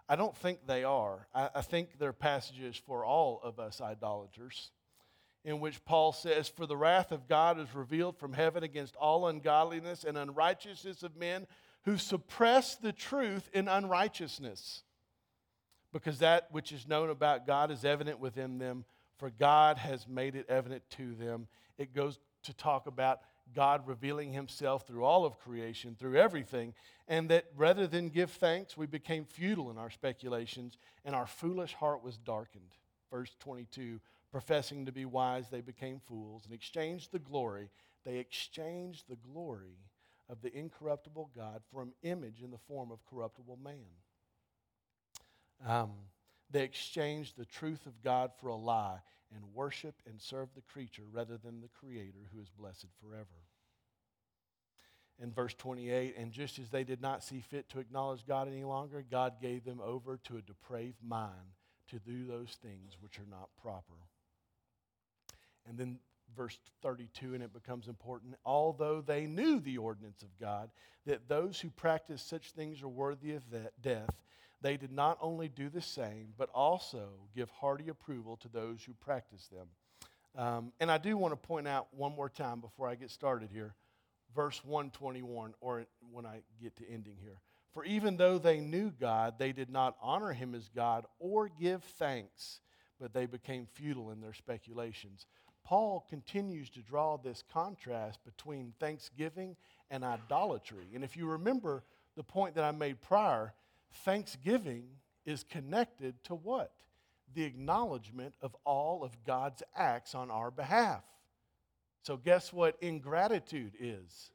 I 0.10 0.18
don't 0.18 0.36
think 0.36 0.68
they 0.68 0.84
are. 0.84 1.28
I, 1.34 1.50
I 1.56 1.62
think 1.62 1.98
they're 1.98 2.12
passages 2.12 2.76
for 2.76 3.06
all 3.06 3.40
of 3.44 3.60
us 3.60 3.80
idolaters, 3.80 4.72
in 5.46 5.60
which 5.60 5.86
Paul 5.86 6.12
says, 6.12 6.50
For 6.50 6.66
the 6.66 6.76
wrath 6.76 7.12
of 7.12 7.30
God 7.30 7.60
is 7.60 7.74
revealed 7.74 8.18
from 8.18 8.34
heaven 8.34 8.64
against 8.64 8.96
all 8.96 9.28
ungodliness 9.28 10.04
and 10.04 10.18
unrighteousness 10.18 11.04
of 11.04 11.16
men 11.16 11.48
who 11.86 11.98
suppress 11.98 12.76
the 12.76 12.92
truth 12.92 13.50
in 13.54 13.68
unrighteousness. 13.68 14.84
Because 15.94 16.20
that 16.20 16.48
which 16.52 16.72
is 16.72 16.88
known 16.88 17.10
about 17.10 17.46
God 17.46 17.70
is 17.70 17.86
evident 17.86 18.20
within 18.20 18.58
them, 18.58 18.86
for 19.24 19.30
God 19.30 19.78
has 19.78 20.06
made 20.06 20.36
it 20.36 20.50
evident 20.50 20.84
to 20.98 21.16
them. 21.16 21.48
It 21.78 21.96
goes 21.96 22.20
to 22.44 22.54
talk 22.54 22.88
about 22.88 23.22
God 23.56 23.88
revealing 23.88 24.34
himself 24.34 24.86
through 24.86 25.06
all 25.06 25.24
of 25.24 25.40
creation, 25.40 25.96
through 25.98 26.18
everything, 26.18 26.74
and 27.08 27.30
that 27.30 27.46
rather 27.56 27.88
than 27.88 28.10
give 28.10 28.32
thanks, 28.32 28.76
we 28.76 28.86
became 28.86 29.24
futile 29.24 29.72
in 29.72 29.78
our 29.78 29.90
speculations, 29.90 30.78
and 31.06 31.16
our 31.16 31.26
foolish 31.26 31.74
heart 31.74 32.04
was 32.04 32.18
darkened. 32.18 32.76
Verse 33.10 33.34
22 33.40 34.02
professing 34.30 34.86
to 34.88 34.92
be 34.92 35.06
wise, 35.06 35.50
they 35.50 35.62
became 35.62 36.02
fools 36.06 36.44
and 36.44 36.54
exchanged 36.54 37.14
the 37.14 37.20
glory. 37.20 37.70
They 38.04 38.18
exchanged 38.18 39.06
the 39.08 39.16
glory 39.16 39.78
of 40.28 40.42
the 40.42 40.54
incorruptible 40.54 41.30
God 41.34 41.62
for 41.72 41.82
an 41.82 41.94
image 42.04 42.42
in 42.44 42.52
the 42.52 42.58
form 42.58 42.92
of 42.92 43.00
corruptible 43.10 43.58
man. 43.64 43.86
Um, 45.66 45.92
they 46.54 46.64
exchanged 46.64 47.36
the 47.36 47.46
truth 47.46 47.86
of 47.86 48.02
God 48.04 48.32
for 48.40 48.48
a 48.48 48.56
lie 48.56 49.00
and 49.36 49.44
worship 49.54 49.96
and 50.08 50.22
serve 50.22 50.50
the 50.56 50.62
creature 50.62 51.04
rather 51.12 51.38
than 51.38 51.60
the 51.60 51.68
Creator 51.68 52.30
who 52.34 52.40
is 52.42 52.50
blessed 52.50 52.88
forever. 53.02 53.26
In 55.22 55.32
verse 55.32 55.54
28, 55.56 56.16
and 56.18 56.32
just 56.32 56.60
as 56.60 56.70
they 56.70 56.84
did 56.84 57.02
not 57.02 57.24
see 57.24 57.40
fit 57.40 57.70
to 57.70 57.80
acknowledge 57.80 58.26
God 58.28 58.48
any 58.48 58.64
longer, 58.64 59.04
God 59.10 59.42
gave 59.42 59.66
them 59.66 59.80
over 59.84 60.20
to 60.26 60.38
a 60.38 60.42
depraved 60.42 61.04
mind 61.04 61.58
to 61.90 62.00
do 62.00 62.26
those 62.26 62.58
things 62.62 62.98
which 63.00 63.20
are 63.20 63.30
not 63.30 63.50
proper. 63.62 63.94
And 65.68 65.78
then 65.78 66.00
verse 66.36 66.58
32, 66.82 67.34
and 67.34 67.44
it 67.44 67.54
becomes 67.54 67.88
important. 67.88 68.36
Although 68.46 69.02
they 69.02 69.26
knew 69.26 69.60
the 69.60 69.78
ordinance 69.78 70.24
of 70.24 70.40
God, 70.40 70.70
that 71.06 71.28
those 71.28 71.60
who 71.60 71.70
practice 71.70 72.22
such 72.22 72.52
things 72.52 72.82
are 72.82 72.88
worthy 72.88 73.34
of 73.34 73.44
death, 73.82 74.10
they 74.64 74.78
did 74.78 74.92
not 74.92 75.18
only 75.22 75.50
do 75.50 75.70
the 75.70 75.82
same, 75.82 76.30
but 76.38 76.50
also 76.54 77.10
give 77.36 77.50
hearty 77.52 77.90
approval 77.90 78.38
to 78.38 78.48
those 78.48 78.82
who 78.84 78.94
practice 78.94 79.48
them. 79.48 79.68
Um, 80.36 80.72
and 80.80 80.90
I 80.90 80.98
do 80.98 81.16
want 81.18 81.34
to 81.34 81.48
point 81.48 81.68
out 81.68 81.88
one 81.92 82.16
more 82.16 82.30
time 82.30 82.62
before 82.62 82.88
I 82.88 82.96
get 82.96 83.12
started 83.12 83.50
here, 83.54 83.76
verse 84.34 84.64
121, 84.64 85.54
or 85.60 85.86
when 86.12 86.26
I 86.26 86.40
get 86.62 86.76
to 86.78 86.90
ending 86.90 87.18
here. 87.22 87.40
For 87.74 87.84
even 87.84 88.18
though 88.18 88.38
they 88.38 88.60
knew 88.60 88.92
God, 88.92 89.36
they 89.38 89.52
did 89.52 89.70
not 89.70 89.96
honor 90.02 90.32
him 90.32 90.56
as 90.56 90.70
God 90.70 91.06
or 91.20 91.50
give 91.50 91.84
thanks, 91.84 92.62
but 93.00 93.14
they 93.14 93.26
became 93.26 93.68
futile 93.74 94.12
in 94.12 94.22
their 94.22 94.34
speculations. 94.34 95.26
Paul 95.64 96.06
continues 96.10 96.70
to 96.72 96.82
draw 96.82 97.18
this 97.18 97.44
contrast 97.52 98.24
between 98.24 98.74
thanksgiving 98.80 99.56
and 99.92 100.04
idolatry. 100.04 100.88
And 100.94 101.04
if 101.04 101.18
you 101.18 101.26
remember 101.26 101.84
the 102.16 102.24
point 102.24 102.56
that 102.56 102.64
I 102.64 102.72
made 102.72 103.02
prior, 103.02 103.54
thanksgiving 103.94 104.86
is 105.26 105.44
connected 105.44 106.16
to 106.26 106.36
what? 106.36 106.72
The 107.34 107.44
acknowledgement 107.44 108.36
of 108.42 108.56
all 108.66 109.04
of 109.04 109.24
God's 109.26 109.64
acts 109.76 110.14
on 110.14 110.30
our 110.30 110.52
behalf. 110.52 111.04
So, 112.04 112.18
guess 112.18 112.52
what 112.52 112.78
ingratitude 112.82 113.74
is? 113.80 114.32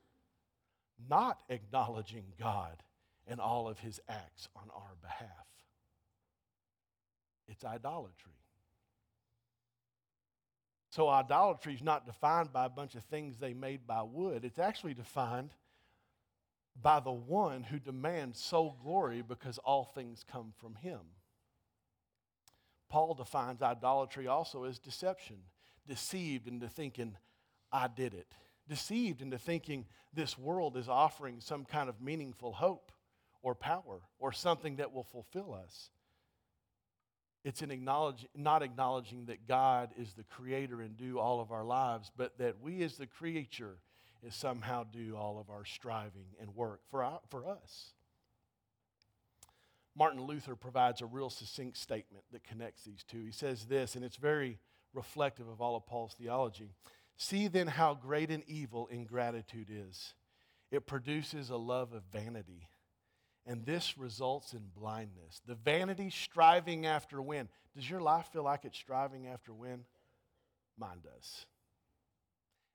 Not 1.08 1.42
acknowledging 1.48 2.24
God 2.40 2.82
and 3.26 3.40
all 3.40 3.68
of 3.68 3.78
his 3.78 4.00
acts 4.08 4.48
on 4.56 4.68
our 4.74 4.96
behalf. 5.02 5.28
It's 7.46 7.64
idolatry. 7.64 8.32
So, 10.90 11.08
idolatry 11.08 11.74
is 11.74 11.82
not 11.82 12.06
defined 12.06 12.52
by 12.52 12.64
a 12.64 12.70
bunch 12.70 12.94
of 12.94 13.04
things 13.04 13.38
they 13.38 13.52
made 13.52 13.86
by 13.86 14.02
wood, 14.02 14.44
it's 14.44 14.58
actually 14.58 14.94
defined 14.94 15.50
by 16.80 17.00
the 17.00 17.12
one 17.12 17.64
who 17.64 17.78
demands 17.78 18.40
sole 18.40 18.76
glory 18.82 19.22
because 19.22 19.58
all 19.58 19.84
things 19.84 20.24
come 20.30 20.52
from 20.58 20.76
him. 20.76 21.00
Paul 22.88 23.14
defines 23.14 23.62
idolatry 23.62 24.26
also 24.26 24.64
as 24.64 24.78
deception, 24.78 25.36
deceived 25.86 26.46
into 26.46 26.68
thinking, 26.68 27.16
I 27.70 27.88
did 27.88 28.14
it, 28.14 28.32
deceived 28.68 29.20
into 29.20 29.38
thinking 29.38 29.86
this 30.14 30.38
world 30.38 30.76
is 30.76 30.88
offering 30.88 31.40
some 31.40 31.64
kind 31.64 31.88
of 31.88 32.00
meaningful 32.00 32.52
hope 32.52 32.92
or 33.42 33.54
power 33.54 34.00
or 34.18 34.32
something 34.32 34.76
that 34.76 34.92
will 34.92 35.04
fulfill 35.04 35.54
us. 35.54 35.90
It's 37.44 37.62
in 37.62 37.70
acknowledge, 37.70 38.26
not 38.34 38.62
acknowledging 38.62 39.26
that 39.26 39.46
God 39.46 39.90
is 39.98 40.12
the 40.14 40.24
creator 40.24 40.80
and 40.80 40.96
do 40.96 41.18
all 41.18 41.40
of 41.40 41.52
our 41.52 41.64
lives, 41.64 42.10
but 42.16 42.38
that 42.38 42.60
we 42.60 42.82
as 42.82 42.96
the 42.96 43.06
creature 43.06 43.76
is 44.26 44.34
somehow 44.34 44.84
do 44.84 45.16
all 45.16 45.38
of 45.38 45.50
our 45.50 45.64
striving 45.64 46.26
and 46.40 46.54
work 46.54 46.80
for, 46.90 47.02
our, 47.02 47.20
for 47.28 47.46
us. 47.46 47.92
Martin 49.96 50.22
Luther 50.22 50.54
provides 50.54 51.00
a 51.00 51.06
real 51.06 51.30
succinct 51.30 51.76
statement 51.76 52.24
that 52.32 52.44
connects 52.44 52.84
these 52.84 53.02
two. 53.02 53.24
He 53.24 53.32
says 53.32 53.64
this, 53.66 53.96
and 53.96 54.04
it's 54.04 54.16
very 54.16 54.58
reflective 54.94 55.48
of 55.48 55.60
all 55.60 55.76
of 55.76 55.86
Paul's 55.86 56.14
theology. 56.14 56.70
See 57.16 57.48
then 57.48 57.66
how 57.66 57.94
great 57.94 58.30
an 58.30 58.44
evil 58.46 58.86
ingratitude 58.92 59.68
is. 59.70 60.14
It 60.70 60.86
produces 60.86 61.50
a 61.50 61.56
love 61.56 61.92
of 61.92 62.02
vanity, 62.12 62.68
and 63.44 63.66
this 63.66 63.98
results 63.98 64.52
in 64.52 64.70
blindness. 64.72 65.40
The 65.46 65.56
vanity 65.56 66.10
striving 66.10 66.86
after 66.86 67.20
win. 67.20 67.48
Does 67.74 67.88
your 67.88 68.00
life 68.00 68.26
feel 68.32 68.44
like 68.44 68.64
it's 68.64 68.78
striving 68.78 69.26
after 69.26 69.52
win? 69.52 69.84
Mine 70.78 71.00
does. 71.02 71.46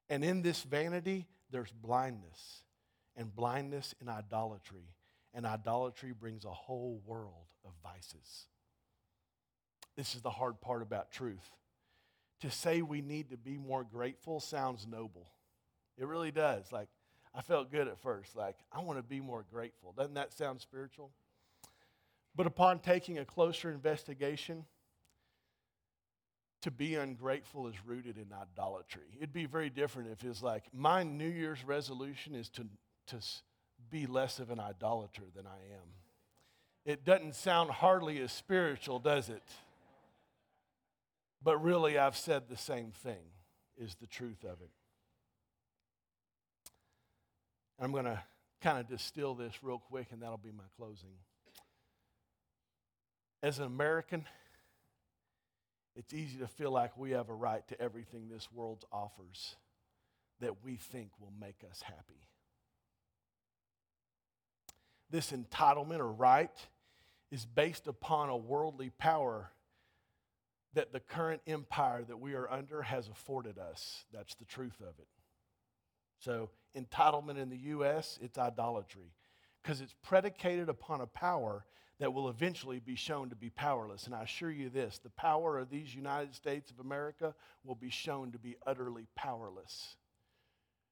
And 0.09 0.23
in 0.23 0.41
this 0.41 0.63
vanity, 0.63 1.27
there's 1.51 1.71
blindness, 1.71 2.63
and 3.15 3.33
blindness 3.33 3.95
in 4.01 4.09
idolatry. 4.09 4.89
And 5.33 5.45
idolatry 5.45 6.13
brings 6.13 6.45
a 6.45 6.51
whole 6.51 7.01
world 7.05 7.47
of 7.65 7.71
vices. 7.81 8.47
This 9.95 10.15
is 10.15 10.21
the 10.21 10.29
hard 10.29 10.61
part 10.61 10.81
about 10.81 11.11
truth. 11.11 11.49
To 12.41 12.51
say 12.51 12.81
we 12.81 13.01
need 13.01 13.29
to 13.29 13.37
be 13.37 13.57
more 13.57 13.83
grateful 13.83 14.39
sounds 14.39 14.85
noble. 14.85 15.27
It 15.97 16.05
really 16.05 16.31
does. 16.31 16.71
Like, 16.71 16.89
I 17.33 17.41
felt 17.41 17.71
good 17.71 17.87
at 17.87 17.99
first. 17.99 18.35
Like, 18.35 18.57
I 18.71 18.81
want 18.81 18.99
to 18.99 19.03
be 19.03 19.21
more 19.21 19.45
grateful. 19.51 19.93
Doesn't 19.97 20.15
that 20.15 20.33
sound 20.33 20.61
spiritual? 20.61 21.11
But 22.35 22.47
upon 22.47 22.79
taking 22.79 23.19
a 23.19 23.25
closer 23.25 23.71
investigation, 23.71 24.65
to 26.63 26.71
be 26.71 26.95
ungrateful 26.95 27.67
is 27.67 27.75
rooted 27.85 28.17
in 28.17 28.27
idolatry. 28.33 29.03
It'd 29.17 29.33
be 29.33 29.45
very 29.45 29.69
different 29.69 30.09
if 30.11 30.23
it's 30.23 30.41
like, 30.41 30.63
my 30.73 31.03
New 31.03 31.27
Year's 31.27 31.63
resolution 31.65 32.35
is 32.35 32.49
to, 32.51 32.65
to 33.07 33.17
be 33.89 34.07
less 34.07 34.39
of 34.39 34.49
an 34.49 34.61
idolater 34.61 35.23
than 35.35 35.45
I 35.45 35.57
am. 35.73 35.87
It 36.85 37.03
doesn't 37.03 37.35
sound 37.35 37.69
hardly 37.69 38.19
as 38.21 38.31
spiritual, 38.31 38.99
does 38.99 39.27
it? 39.29 39.43
But 41.43 41.61
really, 41.61 41.97
I've 41.97 42.15
said 42.15 42.43
the 42.47 42.57
same 42.57 42.91
thing, 42.91 43.25
is 43.77 43.95
the 43.95 44.07
truth 44.07 44.45
of 44.45 44.61
it. 44.61 44.71
I'm 47.77 47.91
going 47.91 48.05
to 48.05 48.21
kind 48.61 48.77
of 48.77 48.87
distill 48.87 49.35
this 49.35 49.53
real 49.61 49.79
quick, 49.79 50.07
and 50.11 50.21
that'll 50.21 50.37
be 50.37 50.51
my 50.51 50.63
closing. 50.77 51.09
As 53.41 53.59
an 53.59 53.65
American, 53.65 54.25
it's 55.95 56.13
easy 56.13 56.39
to 56.39 56.47
feel 56.47 56.71
like 56.71 56.97
we 56.97 57.11
have 57.11 57.29
a 57.29 57.33
right 57.33 57.67
to 57.67 57.79
everything 57.79 58.29
this 58.29 58.51
world 58.51 58.85
offers 58.91 59.55
that 60.39 60.63
we 60.63 60.75
think 60.75 61.11
will 61.19 61.33
make 61.39 61.63
us 61.69 61.81
happy. 61.81 62.27
This 65.09 65.31
entitlement 65.31 65.99
or 65.99 66.11
right 66.11 66.49
is 67.31 67.45
based 67.45 67.87
upon 67.87 68.29
a 68.29 68.37
worldly 68.37 68.89
power 68.89 69.51
that 70.73 70.91
the 70.91 70.99
current 70.99 71.41
empire 71.45 72.03
that 72.07 72.19
we 72.19 72.33
are 72.33 72.49
under 72.51 72.81
has 72.81 73.07
afforded 73.07 73.59
us. 73.59 74.05
That's 74.11 74.33
the 74.35 74.45
truth 74.45 74.81
of 74.81 74.97
it. 74.99 75.07
So, 76.19 76.49
entitlement 76.75 77.37
in 77.37 77.49
the 77.49 77.57
U.S., 77.57 78.17
it's 78.21 78.37
idolatry 78.37 79.13
because 79.61 79.81
it's 79.81 79.93
predicated 80.01 80.69
upon 80.69 81.01
a 81.01 81.05
power 81.05 81.65
that 82.03 82.11
will 82.11 82.27
eventually 82.27 82.81
be 82.81 82.97
shown 82.97 83.29
to 83.29 83.35
be 83.37 83.49
powerless. 83.49 84.07
And 84.07 84.13
I 84.13 84.23
assure 84.23 84.51
you 84.51 84.69
this 84.69 84.97
the 84.97 85.09
power 85.11 85.57
of 85.57 85.69
these 85.69 85.95
United 85.95 86.35
States 86.35 86.69
of 86.69 86.81
America 86.81 87.33
will 87.63 87.75
be 87.75 87.89
shown 87.89 88.33
to 88.33 88.37
be 88.37 88.57
utterly 88.67 89.07
powerless. 89.15 89.95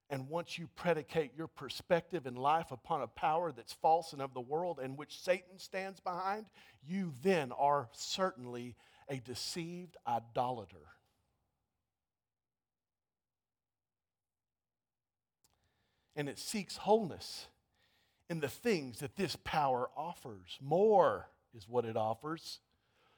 And 0.10 0.30
once 0.30 0.58
you 0.58 0.70
predicate 0.74 1.32
your 1.36 1.48
perspective 1.48 2.28
in 2.28 2.36
life 2.36 2.72
upon 2.72 3.02
a 3.02 3.08
power 3.08 3.52
that's 3.52 3.74
false 3.74 4.14
and 4.14 4.22
of 4.22 4.34
the 4.34 4.40
world 4.40 4.80
and 4.82 4.98
which 4.98 5.20
Satan 5.20 5.60
stands 5.60 6.00
behind, 6.00 6.46
you 6.82 7.14
then 7.22 7.52
are 7.52 7.90
certainly 7.92 8.78
a 9.10 9.18
deceived 9.18 9.98
idolater. 10.08 10.88
And 16.16 16.30
it 16.30 16.40
seeks 16.40 16.78
wholeness 16.78 17.48
in 18.32 18.40
the 18.40 18.48
things 18.48 19.00
that 19.00 19.18
this 19.18 19.36
power 19.44 19.90
offers. 19.98 20.58
More 20.62 21.28
is 21.54 21.68
what 21.68 21.84
it 21.84 21.98
offers, 21.98 22.62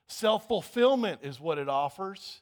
self 0.08 0.48
fulfillment 0.48 1.20
is 1.22 1.40
what 1.40 1.60
it 1.60 1.70
offers, 1.70 2.42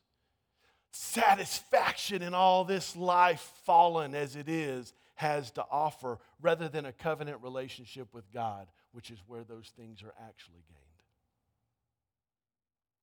satisfaction 0.89 2.21
in 2.21 2.33
all 2.33 2.63
this 2.63 2.95
life, 2.95 3.51
fallen 3.65 4.15
as 4.15 4.37
it 4.37 4.47
is, 4.47 4.93
has 5.15 5.51
to 5.51 5.65
offer, 5.69 6.17
rather 6.41 6.69
than 6.69 6.85
a 6.85 6.93
covenant 6.93 7.39
relationship 7.43 8.07
with 8.13 8.31
God, 8.31 8.67
which 8.93 9.11
is 9.11 9.19
where 9.27 9.43
those 9.43 9.69
things 9.75 10.01
are 10.01 10.13
actually 10.25 10.63
gained. 10.69 10.79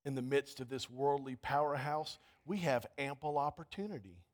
In 0.06 0.14
the 0.14 0.22
midst 0.22 0.60
of 0.60 0.70
this 0.70 0.88
worldly 0.88 1.36
powerhouse, 1.36 2.18
we 2.46 2.56
have 2.58 2.86
ample 2.96 3.36
opportunity. 3.36 4.24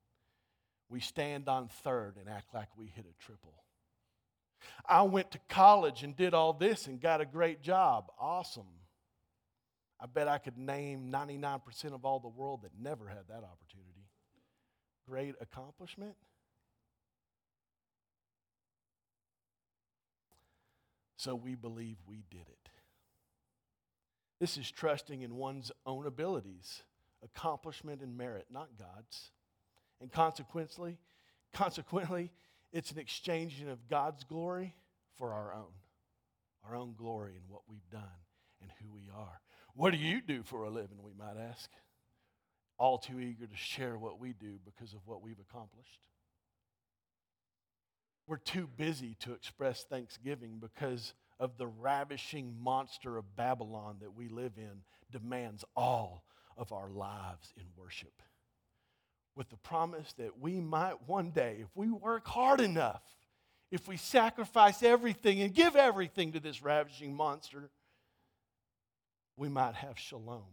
We 0.89 1.01
stand 1.01 1.49
on 1.49 1.66
third 1.82 2.18
and 2.20 2.28
act 2.28 2.55
like 2.55 2.68
we 2.76 2.87
hit 2.87 3.05
a 3.05 3.24
triple. 3.24 3.63
I 4.86 5.02
went 5.02 5.30
to 5.32 5.38
college 5.48 6.02
and 6.02 6.16
did 6.16 6.34
all 6.34 6.52
this 6.52 6.86
and 6.86 7.00
got 7.00 7.20
a 7.20 7.26
great 7.26 7.62
job. 7.62 8.10
Awesome. 8.18 8.66
I 10.00 10.06
bet 10.06 10.28
I 10.28 10.38
could 10.38 10.58
name 10.58 11.10
99% 11.10 11.94
of 11.94 12.04
all 12.04 12.20
the 12.20 12.28
world 12.28 12.62
that 12.62 12.72
never 12.78 13.08
had 13.08 13.28
that 13.28 13.44
opportunity. 13.44 14.08
Great 15.08 15.34
accomplishment. 15.40 16.16
So 21.16 21.34
we 21.34 21.54
believe 21.54 21.96
we 22.06 22.22
did 22.30 22.48
it. 22.48 22.68
This 24.40 24.58
is 24.58 24.70
trusting 24.70 25.22
in 25.22 25.36
one's 25.36 25.72
own 25.86 26.06
abilities, 26.06 26.82
accomplishment, 27.22 28.02
and 28.02 28.14
merit, 28.14 28.46
not 28.50 28.68
God's. 28.78 29.30
And 30.02 30.12
consequently, 30.12 30.98
consequently, 31.54 32.30
it's 32.75 32.91
an 32.91 32.99
exchanging 32.99 33.70
of 33.70 33.89
God's 33.89 34.25
glory 34.25 34.75
for 35.16 35.33
our 35.33 35.55
own, 35.55 35.72
our 36.68 36.75
own 36.75 36.95
glory 36.99 37.35
in 37.37 37.43
what 37.49 37.62
we've 37.68 37.89
done 37.89 38.03
and 38.61 38.70
who 38.83 38.93
we 38.93 39.09
are. 39.16 39.41
What 39.75 39.93
do 39.93 39.97
you 39.97 40.20
do 40.20 40.43
for 40.43 40.64
a 40.64 40.70
living, 40.70 40.99
we 41.03 41.12
might 41.16 41.41
ask? 41.41 41.70
All 42.77 42.99
too 42.99 43.20
eager 43.20 43.47
to 43.47 43.57
share 43.57 43.97
what 43.97 44.18
we 44.18 44.33
do 44.33 44.59
because 44.64 44.93
of 44.93 45.07
what 45.07 45.22
we've 45.22 45.39
accomplished. 45.39 46.01
We're 48.27 48.39
too 48.39 48.68
busy 48.77 49.16
to 49.20 49.35
express 49.35 49.85
thanksgiving 49.85 50.59
because 50.61 51.14
of 51.39 51.57
the 51.57 51.68
ravishing 51.68 52.57
monster 52.61 53.16
of 53.16 53.37
Babylon 53.37 53.99
that 54.01 54.16
we 54.16 54.29
live 54.29 54.55
in 54.57 54.83
demands 55.12 55.64
all 55.77 56.25
of 56.57 56.72
our 56.72 56.91
lives 56.91 57.53
in 57.57 57.66
worship 57.77 58.20
with 59.37 59.49
the 59.51 59.57
promise 59.57 60.12
that 60.18 60.39
we 60.41 60.61
might 60.61 61.09
one 61.09 61.30
day, 61.30 61.59
if 61.61 61.68
we 61.74 61.91
work 61.91 62.26
hard 62.26 62.61
enough, 62.61 63.03
if 63.70 63.89
we 63.89 63.97
sacrifice 63.97 64.82
everything 64.82 65.41
and 65.41 65.53
give 65.53 65.74
everything 65.74 66.32
to 66.32 66.41
this 66.41 66.62
ravaging 66.62 67.14
monster, 67.14 67.70
we 69.37 69.49
might 69.49 69.74
have 69.74 69.99
shalom 69.99 70.45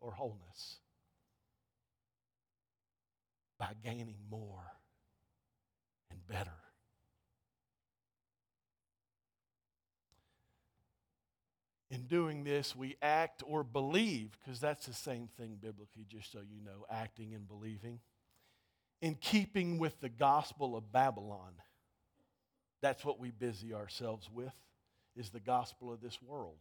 or 0.00 0.12
wholeness 0.12 0.76
by 3.58 3.70
gaining 3.82 4.16
more 4.30 4.72
and 6.10 6.26
better. 6.26 6.61
In 11.92 12.06
doing 12.06 12.42
this, 12.42 12.74
we 12.74 12.96
act 13.02 13.42
or 13.46 13.62
believe, 13.62 14.30
because 14.42 14.58
that's 14.58 14.86
the 14.86 14.94
same 14.94 15.28
thing 15.36 15.58
biblically, 15.60 16.06
just 16.08 16.32
so 16.32 16.38
you 16.38 16.62
know, 16.64 16.86
acting 16.90 17.34
and 17.34 17.46
believing, 17.46 18.00
in 19.02 19.14
keeping 19.14 19.78
with 19.78 20.00
the 20.00 20.08
gospel 20.08 20.74
of 20.74 20.90
Babylon. 20.90 21.52
That's 22.80 23.04
what 23.04 23.20
we 23.20 23.30
busy 23.30 23.74
ourselves 23.74 24.30
with, 24.32 24.54
is 25.14 25.28
the 25.28 25.38
gospel 25.38 25.92
of 25.92 26.00
this 26.00 26.18
world 26.22 26.56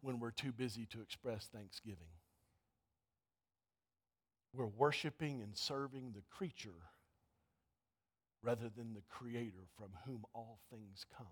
when 0.00 0.20
we're 0.20 0.30
too 0.30 0.52
busy 0.52 0.86
to 0.86 1.00
express 1.00 1.48
thanksgiving. 1.52 2.06
We're 4.54 4.66
worshiping 4.66 5.42
and 5.42 5.56
serving 5.56 6.12
the 6.14 6.22
creature 6.30 6.70
rather 8.44 8.68
than 8.76 8.94
the 8.94 9.02
creator 9.08 9.66
from 9.76 9.88
whom 10.06 10.24
all 10.34 10.60
things 10.70 11.04
come. 11.16 11.26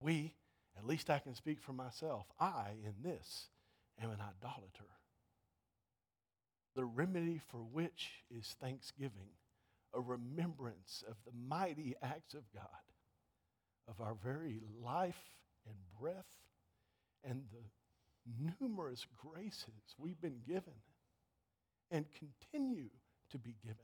We, 0.00 0.34
at 0.76 0.86
least 0.86 1.10
I 1.10 1.18
can 1.18 1.34
speak 1.34 1.60
for 1.60 1.72
myself, 1.72 2.26
I, 2.38 2.72
in 2.84 2.94
this, 3.02 3.48
am 4.02 4.10
an 4.10 4.20
idolater. 4.20 4.90
The 6.74 6.84
remedy 6.84 7.40
for 7.50 7.58
which 7.58 8.10
is 8.30 8.54
thanksgiving, 8.60 9.30
a 9.94 10.00
remembrance 10.00 11.02
of 11.08 11.16
the 11.24 11.32
mighty 11.32 11.94
acts 12.02 12.34
of 12.34 12.42
God, 12.52 12.64
of 13.88 14.00
our 14.00 14.14
very 14.22 14.60
life 14.82 15.30
and 15.66 15.76
breath, 15.98 16.26
and 17.24 17.44
the 17.50 18.50
numerous 18.60 19.06
graces 19.16 19.94
we've 19.98 20.20
been 20.20 20.40
given 20.46 20.74
and 21.90 22.04
continue 22.12 22.90
to 23.30 23.38
be 23.38 23.54
given 23.62 23.76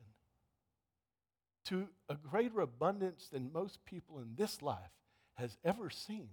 to 1.64 1.88
a 2.08 2.14
greater 2.14 2.60
abundance 2.60 3.28
than 3.32 3.52
most 3.52 3.84
people 3.84 4.18
in 4.18 4.34
this 4.36 4.60
life 4.60 4.90
has 5.34 5.56
ever 5.64 5.90
seen. 5.90 6.28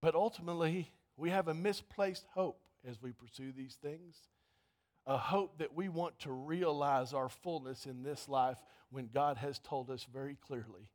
But 0.00 0.14
ultimately, 0.14 0.92
we 1.16 1.30
have 1.30 1.48
a 1.48 1.54
misplaced 1.54 2.26
hope 2.34 2.60
as 2.88 3.00
we 3.00 3.12
pursue 3.12 3.52
these 3.52 3.76
things. 3.80 4.16
A 5.06 5.16
hope 5.16 5.58
that 5.58 5.74
we 5.74 5.88
want 5.88 6.18
to 6.20 6.32
realize 6.32 7.12
our 7.12 7.28
fullness 7.28 7.86
in 7.86 8.02
this 8.02 8.28
life 8.28 8.58
when 8.90 9.08
God 9.12 9.36
has 9.36 9.58
told 9.58 9.90
us 9.90 10.06
very 10.12 10.36
clearly 10.36 10.90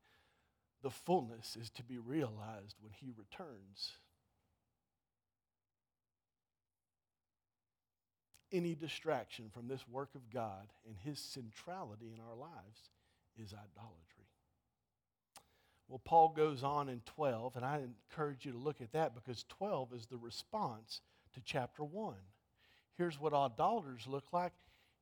the 0.83 0.89
fullness 0.89 1.57
is 1.59 1.69
to 1.71 1.83
be 1.83 1.97
realized 1.97 2.75
when 2.79 2.93
He 2.93 3.11
returns. 3.17 3.93
Any 8.51 8.75
distraction 8.75 9.49
from 9.53 9.67
this 9.67 9.85
work 9.87 10.09
of 10.15 10.29
God 10.29 10.71
and 10.85 10.95
His 11.03 11.19
centrality 11.19 12.13
in 12.13 12.21
our 12.21 12.35
lives 12.35 12.91
is 13.37 13.53
idolatry. 13.53 14.16
Well, 15.87 16.01
Paul 16.03 16.33
goes 16.35 16.63
on 16.63 16.89
in 16.89 17.01
12, 17.05 17.55
and 17.55 17.63
I 17.63 17.79
encourage 17.79 18.45
you 18.45 18.51
to 18.51 18.57
look 18.57 18.81
at 18.81 18.91
that 18.91 19.15
because 19.15 19.45
12 19.47 19.93
is 19.93 20.05
the 20.07 20.17
response 20.17 21.01
to 21.33 21.41
chapter 21.45 21.83
1. 21.83 22.15
Here's 22.97 23.19
what 23.19 23.33
idolaters 23.33 24.05
look 24.07 24.25
like. 24.33 24.53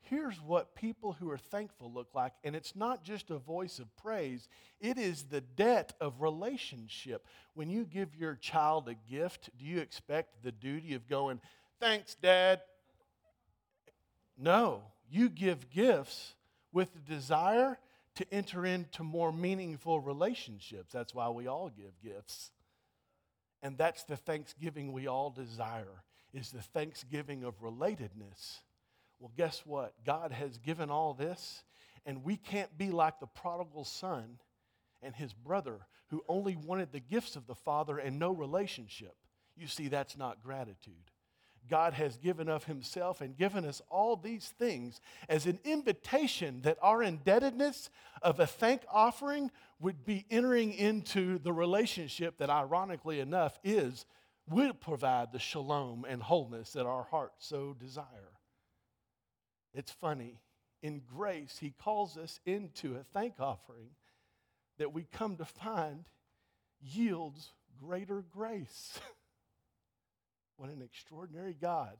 Here's 0.01 0.39
what 0.39 0.75
people 0.75 1.13
who 1.13 1.31
are 1.31 1.37
thankful 1.37 1.91
look 1.91 2.13
like. 2.13 2.33
And 2.43 2.55
it's 2.55 2.75
not 2.75 3.03
just 3.03 3.31
a 3.31 3.39
voice 3.39 3.79
of 3.79 3.95
praise, 3.95 4.47
it 4.79 4.99
is 4.99 5.23
the 5.23 5.41
debt 5.41 5.93
of 5.99 6.21
relationship. 6.21 7.25
When 7.55 7.69
you 7.71 7.85
give 7.85 8.15
your 8.15 8.35
child 8.35 8.87
a 8.87 8.93
gift, 9.11 9.49
do 9.57 9.65
you 9.65 9.79
expect 9.79 10.43
the 10.43 10.51
duty 10.51 10.93
of 10.93 11.07
going, 11.07 11.41
Thanks, 11.79 12.15
Dad? 12.15 12.61
No, 14.37 14.83
you 15.09 15.29
give 15.29 15.69
gifts 15.69 16.35
with 16.71 16.93
the 16.93 16.99
desire 16.99 17.79
to 18.15 18.33
enter 18.33 18.65
into 18.65 19.03
more 19.03 19.31
meaningful 19.31 19.99
relationships. 19.99 20.93
That's 20.93 21.13
why 21.13 21.29
we 21.29 21.47
all 21.47 21.69
give 21.69 21.91
gifts. 22.03 22.51
And 23.61 23.77
that's 23.77 24.03
the 24.03 24.17
thanksgiving 24.17 24.93
we 24.93 25.07
all 25.07 25.29
desire 25.29 26.03
is 26.33 26.51
the 26.51 26.61
thanksgiving 26.61 27.43
of 27.43 27.61
relatedness. 27.61 28.59
Well, 29.19 29.31
guess 29.37 29.63
what? 29.65 29.93
God 30.05 30.31
has 30.31 30.57
given 30.57 30.89
all 30.89 31.13
this, 31.13 31.63
and 32.05 32.23
we 32.23 32.35
can't 32.35 32.77
be 32.77 32.91
like 32.91 33.19
the 33.19 33.27
prodigal 33.27 33.85
son 33.85 34.37
and 35.01 35.15
his 35.15 35.33
brother 35.33 35.79
who 36.09 36.23
only 36.27 36.55
wanted 36.55 36.91
the 36.91 36.99
gifts 36.99 37.35
of 37.35 37.47
the 37.47 37.55
father 37.55 37.97
and 37.97 38.19
no 38.19 38.31
relationship. 38.31 39.15
You 39.55 39.67
see, 39.67 39.87
that's 39.87 40.17
not 40.17 40.43
gratitude. 40.43 41.11
God 41.69 41.93
has 41.93 42.17
given 42.17 42.49
of 42.49 42.65
Himself 42.65 43.21
and 43.21 43.37
given 43.37 43.65
us 43.65 43.81
all 43.89 44.15
these 44.15 44.47
things 44.57 44.99
as 45.29 45.45
an 45.45 45.59
invitation 45.63 46.61
that 46.61 46.77
our 46.81 47.01
indebtedness 47.03 47.89
of 48.21 48.39
a 48.39 48.47
thank 48.47 48.81
offering 48.91 49.51
would 49.79 50.05
be 50.05 50.25
entering 50.29 50.73
into 50.73 51.39
the 51.39 51.53
relationship 51.53 52.37
that, 52.37 52.49
ironically 52.49 53.19
enough, 53.19 53.59
is 53.63 54.05
will 54.47 54.73
provide 54.73 55.31
the 55.31 55.39
shalom 55.39 56.05
and 56.07 56.21
wholeness 56.21 56.73
that 56.73 56.85
our 56.85 57.03
hearts 57.03 57.47
so 57.47 57.75
desire. 57.79 58.31
It's 59.73 59.91
funny. 59.91 60.39
In 60.81 61.01
grace, 61.13 61.57
He 61.59 61.71
calls 61.71 62.17
us 62.17 62.39
into 62.45 62.95
a 62.95 63.03
thank 63.03 63.39
offering 63.39 63.89
that 64.77 64.93
we 64.93 65.07
come 65.11 65.37
to 65.37 65.45
find 65.45 66.05
yields 66.81 67.53
greater 67.79 68.23
grace. 68.31 68.99
What 70.57 70.69
an 70.69 70.81
extraordinary 70.81 71.55
God. 71.59 71.97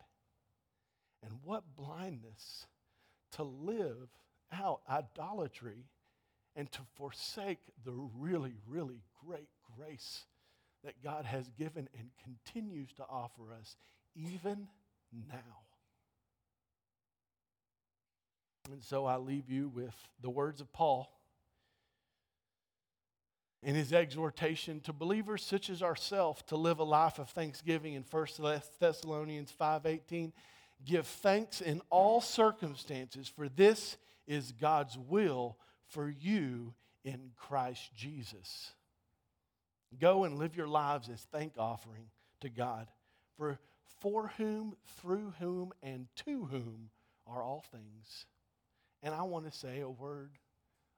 And 1.23 1.33
what 1.43 1.63
blindness 1.75 2.67
to 3.33 3.43
live 3.43 4.09
out 4.53 4.81
idolatry 4.89 5.85
and 6.55 6.71
to 6.71 6.81
forsake 6.95 7.59
the 7.83 7.91
really, 8.17 8.53
really 8.67 9.01
great 9.25 9.49
grace 9.77 10.25
that 10.83 11.03
God 11.03 11.25
has 11.25 11.49
given 11.57 11.89
and 11.97 12.09
continues 12.23 12.93
to 12.93 13.03
offer 13.09 13.53
us 13.59 13.75
even 14.15 14.67
now. 15.11 15.65
And 18.71 18.83
so 18.83 19.05
I 19.05 19.17
leave 19.17 19.49
you 19.49 19.69
with 19.69 19.95
the 20.21 20.29
words 20.29 20.61
of 20.61 20.71
Paul 20.71 21.11
in 23.65 23.73
his 23.73 23.91
exhortation 23.91 24.79
to 24.79 24.93
believers 24.93 25.43
such 25.43 25.71
as 25.71 25.81
ourselves 25.81 26.43
to 26.43 26.55
live 26.55 26.77
a 26.77 26.83
life 26.83 27.17
of 27.17 27.27
thanksgiving 27.29 27.95
in 27.95 28.03
1 28.03 28.27
Thessalonians 28.79 29.51
5:18 29.51 30.31
give 30.85 31.07
thanks 31.07 31.61
in 31.61 31.81
all 31.89 32.21
circumstances 32.21 33.27
for 33.27 33.49
this 33.49 33.97
is 34.27 34.51
God's 34.51 34.99
will 34.99 35.57
for 35.87 36.07
you 36.07 36.75
in 37.03 37.31
Christ 37.35 37.91
Jesus. 37.95 38.71
Go 39.99 40.25
and 40.25 40.37
live 40.37 40.55
your 40.55 40.67
lives 40.67 41.09
as 41.09 41.23
thank 41.23 41.57
offering 41.57 42.11
to 42.41 42.49
God 42.49 42.87
for 43.35 43.59
for 43.99 44.27
whom 44.37 44.75
through 44.85 45.33
whom 45.39 45.73
and 45.81 46.07
to 46.17 46.45
whom 46.45 46.91
are 47.25 47.41
all 47.41 47.65
things. 47.71 48.27
And 49.01 49.15
I 49.15 49.23
want 49.23 49.51
to 49.51 49.57
say 49.57 49.79
a 49.79 49.89
word 49.89 50.37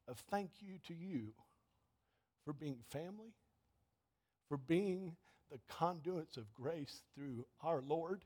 of 0.06 0.18
thank 0.30 0.52
you 0.60 0.80
to 0.88 0.94
you 0.94 1.34
for 2.48 2.54
being 2.54 2.78
family, 2.92 3.34
for 4.48 4.56
being 4.56 5.18
the 5.52 5.60
conduits 5.68 6.38
of 6.38 6.54
grace 6.54 7.02
through 7.14 7.46
our 7.62 7.82
Lord, 7.86 8.24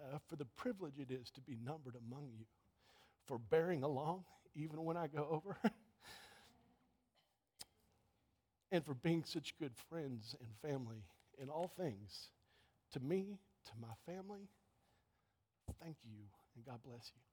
uh, 0.00 0.18
for 0.28 0.36
the 0.36 0.44
privilege 0.44 1.00
it 1.00 1.10
is 1.10 1.28
to 1.32 1.40
be 1.40 1.58
numbered 1.66 1.96
among 1.96 2.28
you, 2.38 2.44
for 3.26 3.38
bearing 3.38 3.82
along 3.82 4.22
even 4.54 4.84
when 4.84 4.96
I 4.96 5.08
go 5.08 5.26
over, 5.32 5.58
and 8.70 8.84
for 8.84 8.94
being 8.94 9.24
such 9.26 9.58
good 9.58 9.72
friends 9.88 10.36
and 10.38 10.70
family 10.70 11.02
in 11.42 11.48
all 11.48 11.72
things 11.76 12.28
to 12.92 13.00
me, 13.00 13.36
to 13.64 13.72
my 13.80 13.94
family. 14.06 14.46
Thank 15.82 15.96
you, 16.04 16.18
and 16.54 16.64
God 16.64 16.78
bless 16.84 17.10
you. 17.12 17.31